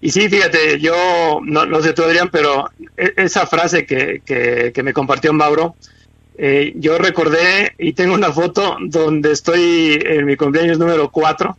[0.01, 4.93] Y sí, fíjate, yo no, sé tú, Adrián, pero e, esa frase que, que, me
[4.93, 5.77] compartió Mauro,
[6.39, 11.57] eh, yo recordé y tengo una foto donde estoy en mi cumpleaños número 4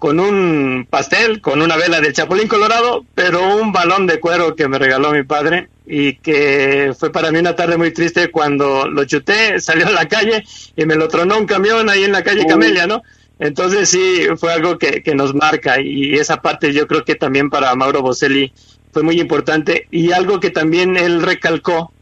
[0.00, 4.66] con un pastel, con una vela del Chapulín Colorado, pero un balón de cuero que
[4.66, 9.04] me regaló mi padre y que fue para mí una tarde muy triste cuando lo
[9.04, 10.42] chuté, salió a la calle
[10.74, 13.02] y me lo tronó un camión ahí en la calle Camelia, ¿no?
[13.38, 17.50] Entonces sí, fue algo que, que nos marca y esa parte yo creo que también
[17.50, 18.52] para Mauro Boselli
[18.92, 21.92] fue muy importante y algo que también él recalcó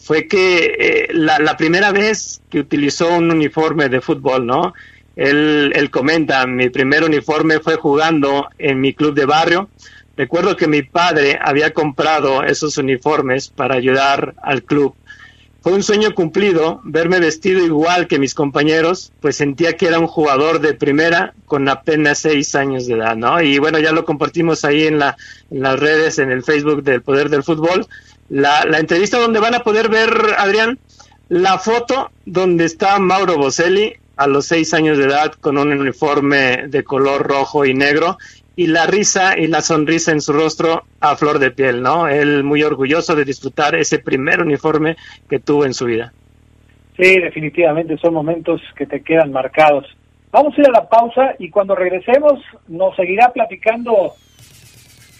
[0.00, 4.72] fue que eh, la, la, primera vez que utilizó un uniforme de fútbol, ¿no?
[5.18, 9.68] Él, él comenta, mi primer uniforme fue jugando en mi club de barrio.
[10.16, 14.94] Recuerdo que mi padre había comprado esos uniformes para ayudar al club
[15.60, 20.06] fue un sueño cumplido verme vestido igual que mis compañeros, pues sentía que era un
[20.06, 23.42] jugador de primera con apenas seis años de edad, ¿no?
[23.42, 25.16] Y bueno, ya lo compartimos ahí en, la,
[25.50, 27.86] en las redes, en el Facebook del Poder del Fútbol.
[28.28, 30.78] La, la entrevista donde van a poder ver, Adrián,
[31.28, 36.66] la foto donde está Mauro Boselli a los seis años de edad con un uniforme
[36.66, 38.18] de color rojo y negro
[38.56, 42.08] y la risa y la sonrisa en su rostro a flor de piel, ¿no?
[42.08, 44.96] Él muy orgulloso de disfrutar ese primer uniforme
[45.30, 46.12] que tuvo en su vida.
[46.96, 49.86] Sí, definitivamente son momentos que te quedan marcados.
[50.32, 54.14] Vamos a ir a la pausa y cuando regresemos nos seguirá platicando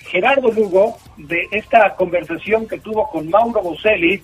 [0.09, 4.21] Gerardo Lugo de esta conversación que tuvo con Mauro Boselli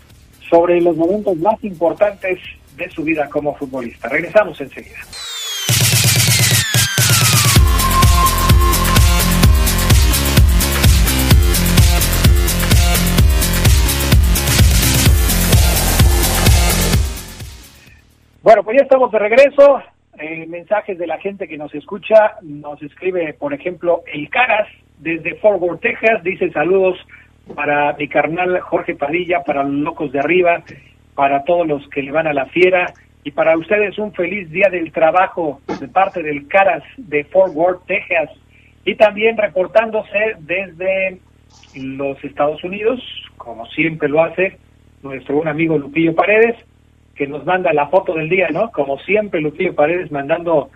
[0.50, 2.40] sobre los momentos más importantes
[2.76, 4.08] de su vida como futbolista.
[4.08, 4.98] Regresamos enseguida.
[18.42, 19.82] Bueno, pues ya estamos de regreso.
[20.18, 22.34] Eh, mensajes de la gente que nos escucha.
[22.42, 24.68] Nos escribe, por ejemplo, El Caras
[24.98, 26.22] desde Fort Worth, Texas.
[26.22, 26.98] Dice saludos
[27.54, 30.62] para mi carnal Jorge Padilla, para los locos de arriba,
[31.14, 32.92] para todos los que le van a la fiera
[33.22, 37.86] y para ustedes un feliz día del trabajo de parte del Caras de Fort Worth,
[37.86, 38.30] Texas.
[38.84, 41.18] Y también reportándose desde
[41.74, 43.00] los Estados Unidos,
[43.38, 44.58] como siempre lo hace
[45.02, 46.56] nuestro buen amigo Lupillo Paredes
[47.14, 48.70] que nos manda la foto del día, ¿no?
[48.70, 50.70] Como siempre, Lupillo Paredes mandando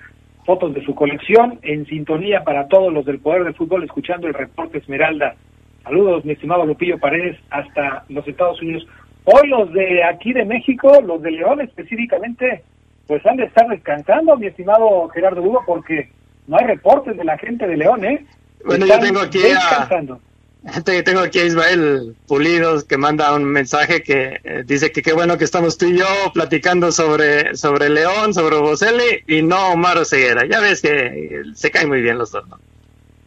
[0.44, 4.34] fotos de su colección en sintonía para todos los del Poder del Fútbol, escuchando el
[4.34, 5.34] reporte Esmeralda.
[5.82, 8.86] Saludos, mi estimado Lupillo Paredes, hasta los Estados Unidos.
[9.30, 12.64] Hoy los de aquí de México, los de León específicamente,
[13.06, 16.10] pues han de estar descansando, mi estimado Gerardo Hugo, porque
[16.46, 18.24] no hay reportes de la gente de León, ¿eh?
[18.64, 24.40] Bueno, yo tengo aquí a, tengo aquí a Ismael Pulidos que manda un mensaje que
[24.42, 28.56] eh, dice que qué bueno que estamos tú y yo platicando sobre, sobre León, sobre
[28.56, 30.46] Boselli y no Omar Ceguera.
[30.46, 32.58] Ya ves que se caen muy bien los dos, ¿no?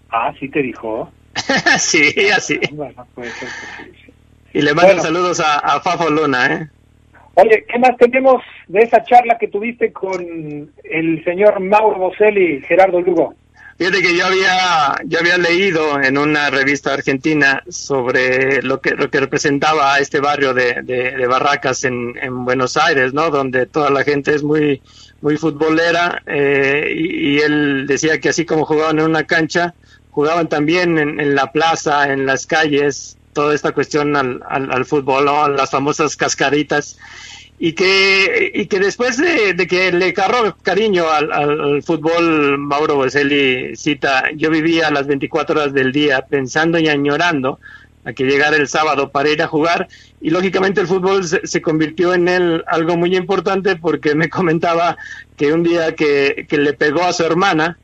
[0.10, 1.12] Ah, sí te dijo.
[1.78, 2.60] sí, así.
[4.54, 6.70] Y le mando saludos a, a, Fafo Luna, ¿eh?
[7.36, 10.22] Oye, ¿qué más tenemos de esa charla que tuviste con
[10.84, 13.34] el señor Mauro Boselli, Gerardo Lugo?
[13.78, 19.10] Fíjate que yo había, yo había leído en una revista argentina sobre lo que, lo
[19.10, 23.32] que representaba este barrio de, de, Barracas en, en, Buenos Aires, ¿no?
[23.32, 24.84] Donde toda la gente es muy,
[25.22, 29.74] muy futbolera eh, y, él decía que así como jugaban en una cancha,
[30.12, 35.26] jugaban también en, en la plaza, en las calles, toda esta cuestión al, al, fútbol,
[35.26, 35.48] ¿no?
[35.48, 36.98] las famosas cascaritas
[37.64, 44.32] y que, y que después de, que le carró cariño al, fútbol, Mauro Boselli cita,
[44.36, 47.60] yo vivía las 24 horas del día pensando y añorando
[48.04, 49.88] a que llegara el sábado para ir a jugar
[50.20, 54.98] y lógicamente el fútbol se, convirtió en él algo muy importante porque me comentaba
[55.38, 57.78] que un día que, que le pegó a su hermana,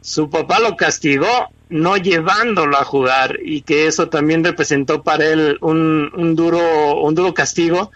[0.00, 5.56] su papá lo castigó no llevándolo a jugar y que eso también representó para él
[5.60, 7.90] un, un duro un duro castigo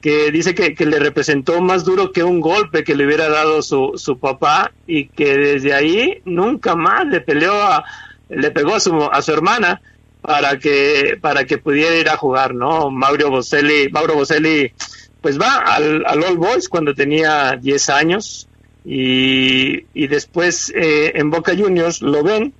[0.00, 3.92] que dice que, le representó más duro que un golpe que le hubiera dado su,
[3.96, 7.84] su papá y que desde ahí nunca más le peleó a,
[8.28, 9.80] le pegó a su, a su hermana
[10.22, 12.90] para que para que pudiera ir a jugar, ¿no?
[12.90, 14.72] Mauro Boselli, Mauro Boselli
[15.20, 18.48] pues va al, al All Boys cuando tenía 10 años
[18.84, 22.54] y, y después eh, en Boca Juniors lo ven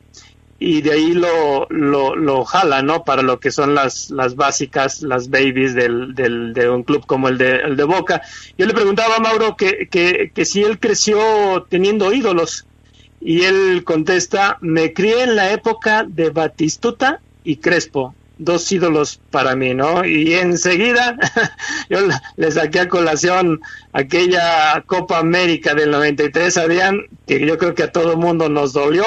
[0.61, 3.05] y de ahí lo, lo, lo jala, ¿no?
[3.05, 7.29] Para lo que son las, las básicas, las babies del, del, de un club como
[7.29, 8.23] el de, el de Boca.
[8.57, 12.67] Yo le preguntaba a Mauro que, que, que si él creció teniendo ídolos
[13.21, 19.55] y él contesta, me crié en la época de Batistuta y Crespo, dos ídolos para
[19.55, 20.05] mí, ¿no?
[20.05, 21.17] Y enseguida
[21.91, 21.99] yo
[22.37, 23.61] le saqué a colación
[23.93, 29.05] aquella Copa América del 93, Adrián, que yo creo que a todo mundo nos dolió,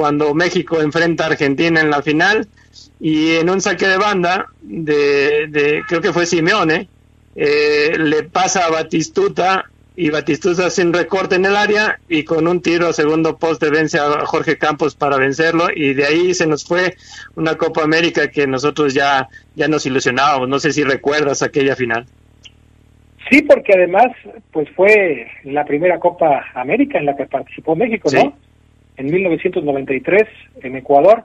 [0.00, 2.48] cuando México enfrenta a Argentina en la final
[3.00, 6.88] y en un saque de banda de, creo que fue Simeone
[7.36, 12.62] eh, le pasa a Batistuta y Batistuta un recorte en el área y con un
[12.62, 16.64] tiro a segundo poste vence a Jorge Campos para vencerlo y de ahí se nos
[16.64, 16.94] fue
[17.34, 20.48] una Copa América que nosotros ya, ya nos ilusionábamos.
[20.48, 22.06] No sé si recuerdas aquella final.
[23.30, 24.06] Sí, porque además
[24.50, 28.34] pues fue la primera Copa América en la que participó México, ¿no?
[29.00, 30.28] En 1993
[30.62, 31.24] en Ecuador,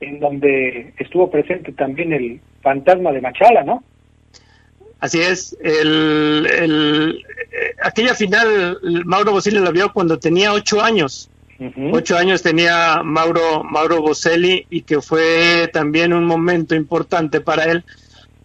[0.00, 3.82] en donde estuvo presente también el fantasma de Machala, ¿no?
[5.00, 11.28] Así es, el, el, eh, aquella final Mauro Boselli la vio cuando tenía ocho años.
[11.92, 17.84] Ocho años tenía Mauro, Mauro Boselli y que fue también un momento importante para él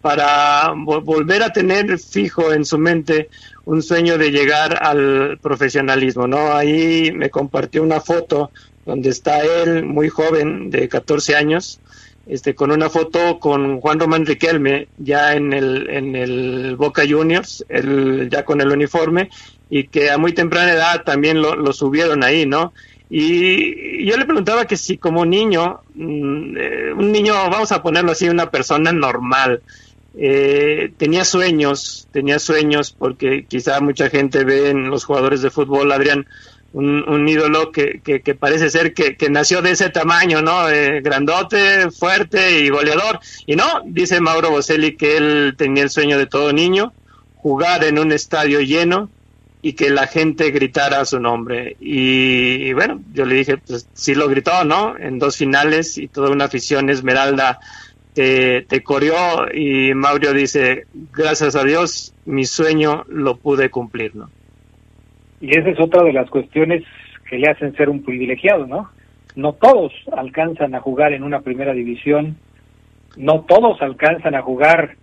[0.06, 3.28] para volver a tener fijo en su mente
[3.64, 6.52] un sueño de llegar al profesionalismo, ¿no?
[6.52, 8.52] Ahí me compartió una foto
[8.84, 11.80] donde está él muy joven, de 14 años,
[12.28, 17.64] este, con una foto con Juan Román Riquelme ya en el, en el Boca Juniors,
[18.30, 19.28] ya con el uniforme,
[19.68, 22.72] y que a muy temprana edad también lo, lo subieron ahí, ¿no?
[23.08, 28.12] Y yo le preguntaba que si como niño, mm, eh, un niño, vamos a ponerlo
[28.12, 29.62] así, una persona normal,
[30.18, 35.92] eh, tenía sueños, tenía sueños, porque quizá mucha gente ve en los jugadores de fútbol,
[35.92, 36.26] Adrián,
[36.72, 40.68] un, ídolo que, que, parece ser que, nació de ese tamaño, ¿no?
[40.68, 43.20] Eh, grandote, fuerte y goleador.
[43.46, 46.92] Y no, dice Mauro Boselli que él tenía el sueño de todo niño,
[47.36, 49.08] jugar en un estadio lleno
[49.62, 51.76] y que la gente gritara su nombre.
[51.80, 54.96] Y, bueno, yo le dije, pues sí lo gritó, ¿no?
[54.98, 57.58] En dos finales y toda una afición esmeralda
[58.16, 59.14] te, te corrió
[59.52, 64.30] y Mauro dice, gracias a Dios, mi sueño lo pude cumplir, ¿no?
[65.42, 66.82] Y esa es otra de las cuestiones
[67.28, 68.88] que le hacen ser un privilegiado, ¿no?
[69.34, 72.36] No todos alcanzan a jugar en una primera división,
[73.18, 74.96] no todos alcanzan a jugar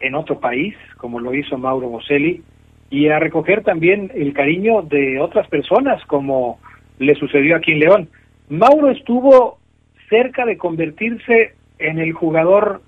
[0.00, 2.42] en otro país, como lo hizo Mauro Boselli,
[2.90, 6.58] y a recoger también el cariño de otras personas, como
[6.98, 8.08] le sucedió aquí en León.
[8.48, 9.58] Mauro estuvo
[10.08, 12.82] cerca de convertirse en el jugador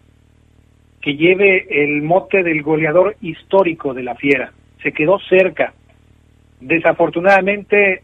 [1.00, 4.52] que lleve el mote del goleador histórico de la Fiera.
[4.82, 5.74] Se quedó cerca,
[6.60, 8.02] Desafortunadamente,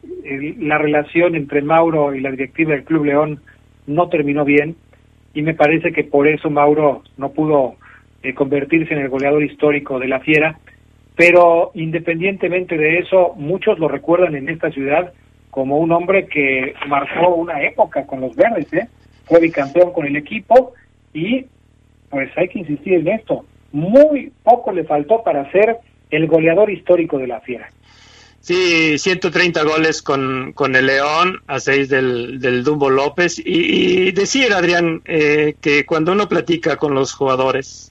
[0.60, 3.40] la relación entre Mauro y la directiva del Club León
[3.86, 4.76] no terminó bien
[5.34, 7.74] y me parece que por eso Mauro no pudo
[8.22, 10.58] eh, convertirse en el goleador histórico de la Fiera,
[11.16, 15.12] pero independientemente de eso, muchos lo recuerdan en esta ciudad
[15.50, 18.88] como un hombre que marcó una época con los verdes, ¿eh?
[19.24, 20.72] Fue bicampeón con el equipo
[21.12, 21.46] y
[22.10, 25.78] pues hay que insistir en esto, muy poco le faltó para ser
[26.10, 27.68] el goleador histórico de la Fiera.
[28.40, 33.40] Sí, 130 goles con, con el León a 6 del, del Dumbo López.
[33.42, 37.90] Y, decir, Adrián, eh, que cuando uno platica con los jugadores,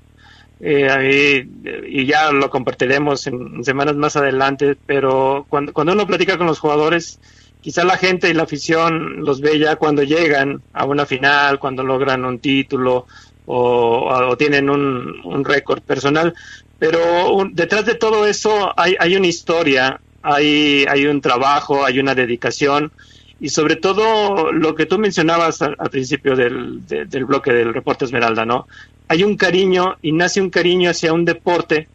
[0.60, 1.48] eh,
[1.88, 6.60] y ya lo compartiremos en, semanas más adelante, pero cuando, cuando uno platica con los
[6.60, 7.20] jugadores,
[7.64, 11.82] quizá la gente y la afición los ve ya cuando llegan a una final, cuando
[11.82, 13.08] logran un título
[13.46, 16.34] o, tienen un, un récord personal.
[16.78, 22.14] Pero detrás de todo eso hay, hay una historia, hay, hay un trabajo, hay una
[22.14, 22.92] dedicación
[23.40, 28.46] y sobre todo lo que tú mencionabas al, principio del, del, bloque del reporte Esmeralda,
[28.46, 28.68] ¿no?
[29.08, 31.88] Hay un cariño y nace un cariño hacia un deporte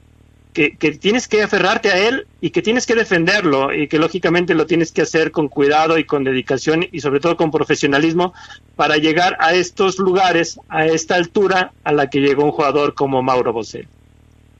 [0.53, 4.55] que, que, tienes que aferrarte a él y que tienes que defenderlo y que lógicamente
[4.55, 8.35] lo tienes que hacer con cuidado y con dedicación y sobre todo con profesionalismo
[8.77, 13.23] para llegar a estos lugares, a esta altura a la que llegó un jugador como
[13.23, 13.89] Mauro Boselli.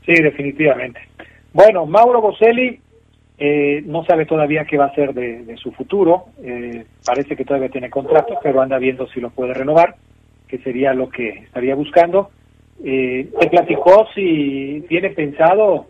[0.07, 1.01] Sí, definitivamente.
[1.53, 2.81] Bueno, Mauro Boselli
[3.39, 6.27] eh, no sabe todavía qué va a ser de, su futuro.
[6.43, 9.97] Eh, parece que todavía tiene contrato, pero anda viendo si lo puede renovar,
[10.49, 12.31] que sería lo que estaría buscando.
[12.85, 15.87] Eh, ¿Te platicó si tiene pensado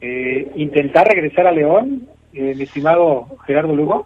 [0.00, 4.04] eh, intentar regresar a León, mi estimado Gerardo Lugo?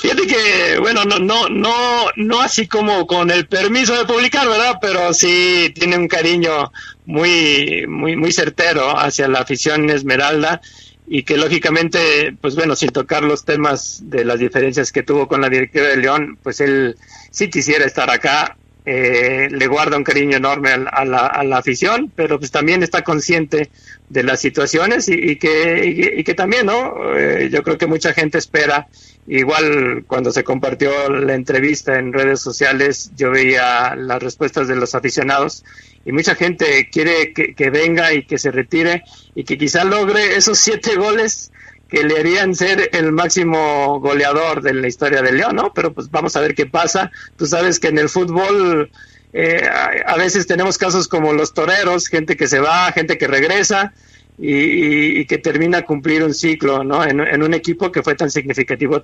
[0.00, 1.72] Fíjate que, bueno, no, no, no,
[2.14, 4.78] no así como con el permiso de publicar, ¿verdad?
[4.80, 6.70] Pero sí tiene un cariño
[7.06, 10.60] muy, muy, muy certero hacia la afición Esmeralda
[11.08, 15.40] y que lógicamente, pues bueno, sin tocar los temas de las diferencias que tuvo con
[15.40, 16.96] la directiva de León, pues él
[17.30, 22.10] sí quisiera estar acá, eh, le guarda un cariño enorme a, la, a, la, afición,
[22.14, 23.70] pero pues también está consciente
[24.08, 27.14] de las situaciones y, que, y, que también, ¿no?
[27.14, 28.88] Eh, yo creo que mucha gente espera,
[29.26, 34.94] igual cuando se compartió la entrevista en redes sociales, yo veía las respuestas de los
[34.94, 35.64] aficionados
[36.04, 39.02] y mucha gente quiere que, venga y que se retire
[39.34, 41.52] y que quizá logre esos siete goles
[41.88, 45.72] que le harían ser el máximo goleador de la historia del León, ¿no?
[45.74, 47.10] Pero pues vamos a ver qué pasa.
[47.36, 48.90] Tú sabes que en el fútbol
[49.32, 49.62] eh,
[50.06, 53.92] a veces tenemos casos como los toreros, gente que se va, gente que regresa,
[54.38, 57.04] y, que termina cumplir un ciclo ¿no?
[57.04, 59.00] En, un equipo que fue tan significativo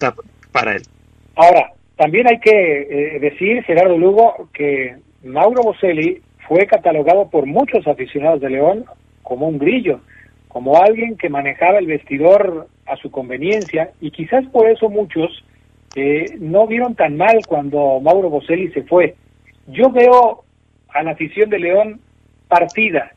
[0.52, 0.82] para él.
[1.34, 7.86] Ahora, también hay que eh, decir, Gerardo Lugo, que Mauro Boselli fue catalogado por muchos
[7.86, 8.84] aficionados de León
[9.22, 10.00] como un grillo,
[10.54, 15.44] como alguien que manejaba el vestidor a su conveniencia y quizás por eso muchos
[15.96, 19.16] eh, no vieron tan mal cuando Mauro Boselli se fue.
[19.66, 20.44] Yo veo
[20.90, 22.00] a la afición de León
[22.46, 23.10] partida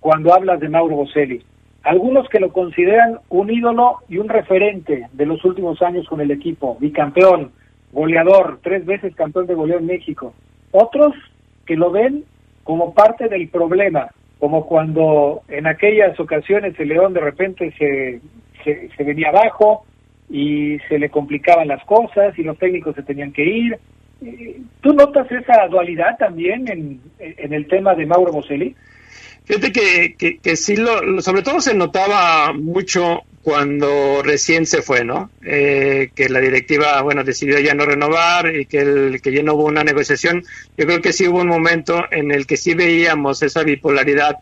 [0.00, 1.42] cuando hablas de Mauro Boselli.
[1.84, 6.30] Algunos que lo consideran un ídolo y un referente de los últimos años con el
[6.30, 7.50] equipo, bicampeón,
[7.92, 10.34] goleador, tres veces campeón de goleo en México.
[10.72, 11.14] Otros
[11.64, 12.24] que lo ven
[12.62, 18.20] como parte del problema, como cuando en aquellas ocasiones el León de repente se,
[18.64, 19.84] se, venía abajo
[20.30, 23.78] y se le complicaban las cosas y los técnicos se tenían que ir.
[24.24, 28.74] Eh, ¿Tú notas esa dualidad también en, en el tema de Mauro Boselli?
[29.44, 35.06] Fíjate que, que, que sí, lo, sobre todo se notaba mucho cuando recién se fue,
[35.06, 35.30] ¿no?
[35.42, 39.54] Eh, que la directiva, bueno, decidió ya no renovar y que, el, que ya no
[39.54, 40.44] hubo una negociación.
[40.76, 44.36] Yo creo que sí hubo un momento en el que sí veíamos esa bipolaridad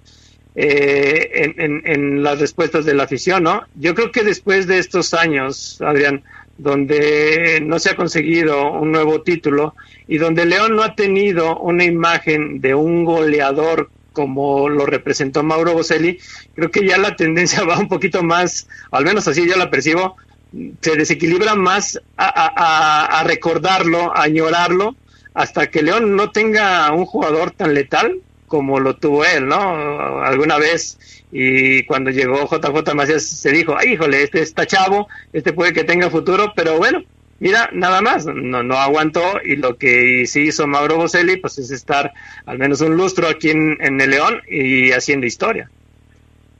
[0.57, 3.63] eh, en, en, en, las respuestas de la afición, ¿no?
[3.77, 6.25] Yo creo que después de estos años, Adrián,
[6.59, 9.77] donde no se ha conseguido un nuevo título
[10.09, 15.75] y donde León no ha tenido una imagen de un goleador como lo representó Mauro
[15.75, 16.19] Boselli,
[16.55, 20.17] creo que ya la tendencia va un poquito más, al menos así yo la percibo,
[20.81, 24.97] se desequilibra más a, recordarlo, a añorarlo,
[25.35, 30.23] hasta que León no tenga un jugador tan letal como lo tuvo él, ¿no?
[30.23, 30.99] Alguna vez,
[31.31, 35.85] y cuando llegó JJ Macías se dijo, Ay, híjole, este está chavo, este puede que
[35.85, 37.03] tenga futuro, pero bueno,
[37.41, 41.71] mira, nada más, no, no aguantó y lo que sí hizo Mauro Boselli pues es
[41.71, 42.13] estar
[42.45, 45.71] al menos un lustro aquí en, en el León y haciendo historia.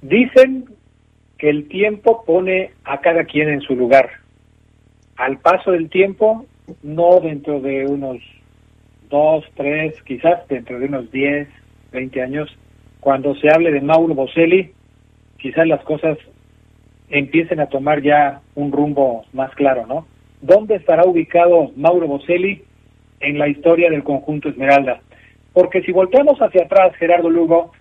[0.03, 0.67] Dicen
[1.39, 4.11] que el tiempo pone a cada quien en su lugar.
[5.17, 6.47] Al paso del tiempo,
[6.83, 8.19] no dentro de unos
[9.09, 11.49] dos, tres, quizás dentro de unos diez,
[11.93, 12.49] veinte años,
[13.01, 14.73] cuando se hable de Mauro Boselli,
[15.39, 16.19] quizás las cosas
[17.09, 20.07] empiecen a tomar ya un rumbo más claro, ¿no?
[20.41, 22.63] Dónde estará ubicado Mauro Boselli
[23.21, 25.01] en la historia del conjunto Esmeralda.
[25.53, 27.73] Porque si volteamos hacia atrás, Gerardo Lugo,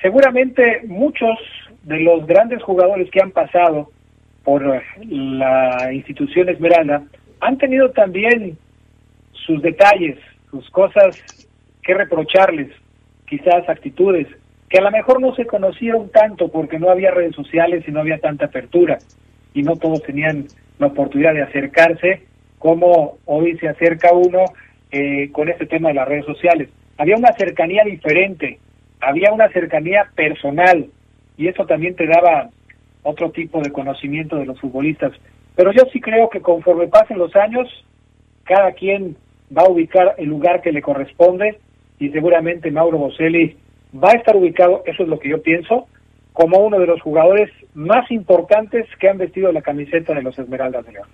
[0.00, 1.38] seguramente muchos
[1.82, 3.90] de los grandes jugadores que han pasado
[4.44, 7.04] por la institución Esmeralda
[7.40, 8.56] han tenido también
[9.32, 10.18] sus detalles,
[10.50, 11.22] sus cosas
[11.82, 12.70] que reprocharles,
[13.26, 14.26] quizás actitudes
[14.68, 18.00] que a lo mejor no se conocieron tanto porque no había redes sociales y no
[18.00, 18.98] había tanta apertura
[19.54, 20.46] y no todos tenían
[20.78, 22.22] la oportunidad de acercarse
[22.58, 24.44] como hoy se acerca uno
[24.90, 26.68] eh, con este tema de las redes sociales.
[26.96, 28.58] Había una cercanía diferente,
[29.00, 30.86] había una cercanía personal
[31.36, 32.50] y eso también te daba
[33.02, 35.12] otro tipo de conocimiento de los futbolistas.
[35.54, 37.68] Pero yo sí creo que conforme pasen los años,
[38.44, 39.16] cada quien
[39.56, 41.58] va a ubicar el lugar que le corresponde
[41.98, 43.56] y seguramente Mauro Boselli
[43.92, 45.86] va a estar ubicado, eso es lo que yo pienso,
[46.38, 50.86] como uno de los jugadores más importantes que han vestido la camiseta de los Esmeraldas
[50.86, 51.08] de León.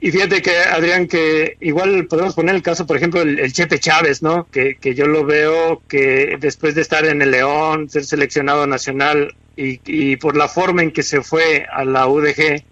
[0.00, 4.22] Y fíjate que, Adrián, que igual podemos poner el caso, por ejemplo, el, Chepe Chávez,
[4.22, 4.46] ¿no?
[4.50, 9.34] Que, que, yo lo veo que después de estar en el León, ser seleccionado nacional
[9.54, 12.64] y, y por la forma en que se fue a la UDG,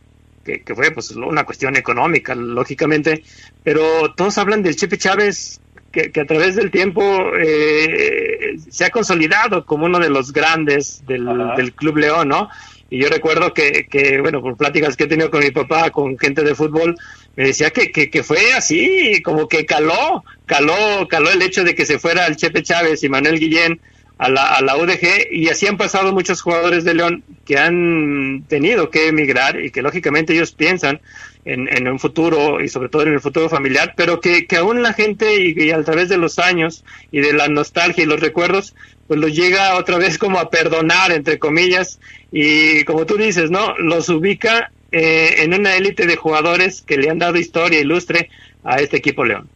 [0.45, 3.23] que, que, fue pues una cuestión económica, lógicamente,
[3.63, 5.61] pero todos hablan del Chepe Chávez
[5.93, 7.03] que, a través del tiempo
[7.39, 11.27] eh, se ha consolidado como uno de los grandes del,
[11.57, 12.49] del Club León, ¿no?
[12.91, 16.19] Y yo recuerdo que, que, bueno, por pláticas que he tenido con mi papá, con
[16.19, 16.97] gente de fútbol,
[17.37, 21.75] me decía que, que, que, fue así, como que caló, caló, caló el hecho de
[21.75, 23.81] que se fuera el Chepe Chávez y Manuel Guillén
[24.19, 28.45] a la, a la UDG y así han pasado muchos jugadores de León que han
[28.49, 31.01] tenido que emigrar y que lógicamente ellos piensan
[31.45, 34.83] en, en un futuro y sobre todo en el futuro familiar, pero que, que aún
[34.83, 38.75] la gente y, a través de los años y de la nostalgia y los recuerdos,
[39.07, 42.01] pues los llega otra vez como a perdonar, entre comillas,
[42.31, 43.79] y como tú dices, ¿no?
[43.79, 48.29] Los ubica eh, en una élite de jugadores que le han dado historia ilustre
[48.65, 49.49] a este equipo León.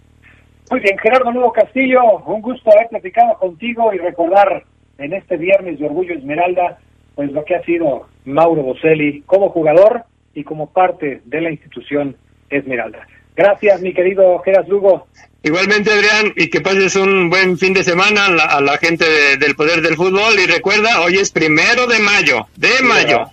[0.73, 4.65] Muy bien, Gerardo Nuevo Castillo, un gusto haber platicado contigo y recordar
[4.97, 6.79] en este viernes de Orgullo Esmeralda,
[7.15, 12.17] pues lo que ha sido Mauro Boselli como jugador y como parte de la institución
[12.49, 13.07] Esmeralda.
[13.37, 15.09] Gracias, mi querido Geras Lugo.
[15.43, 19.05] Igualmente, Adrián, y que pases un buen fin de semana a la, gente
[19.39, 20.41] del Poder del Fútbol.
[20.43, 23.27] Y recuerda, hoy es primero de mayo, de mayo.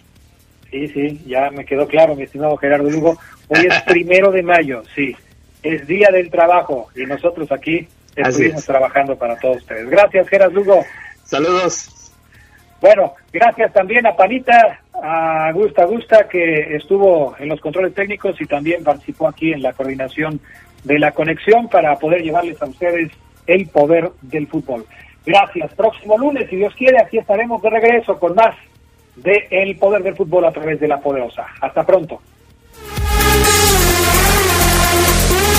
[0.69, 3.17] Sí, sí, ya me quedó claro, mi estimado Gerardo Lugo.
[3.47, 5.15] Hoy es primero de mayo, sí.
[5.63, 9.89] Es Día del Trabajo y nosotros aquí estuvimos trabajando para todos ustedes.
[9.89, 10.83] Gracias, Geras Lugo.
[11.23, 12.13] Saludos.
[12.81, 18.45] Bueno, gracias también a Panita, a Gusta Gusta, que estuvo en los controles técnicos y
[18.45, 20.39] también participó aquí en la coordinación
[20.83, 23.11] de la conexión para poder llevarles a ustedes
[23.47, 24.85] el poder del fútbol.
[25.25, 25.73] Gracias.
[25.73, 28.55] Próximo lunes, si Dios quiere, aquí estaremos de regreso con más
[29.15, 31.45] de El Poder del Fútbol a través de la Poderosa.
[31.61, 32.21] Hasta pronto.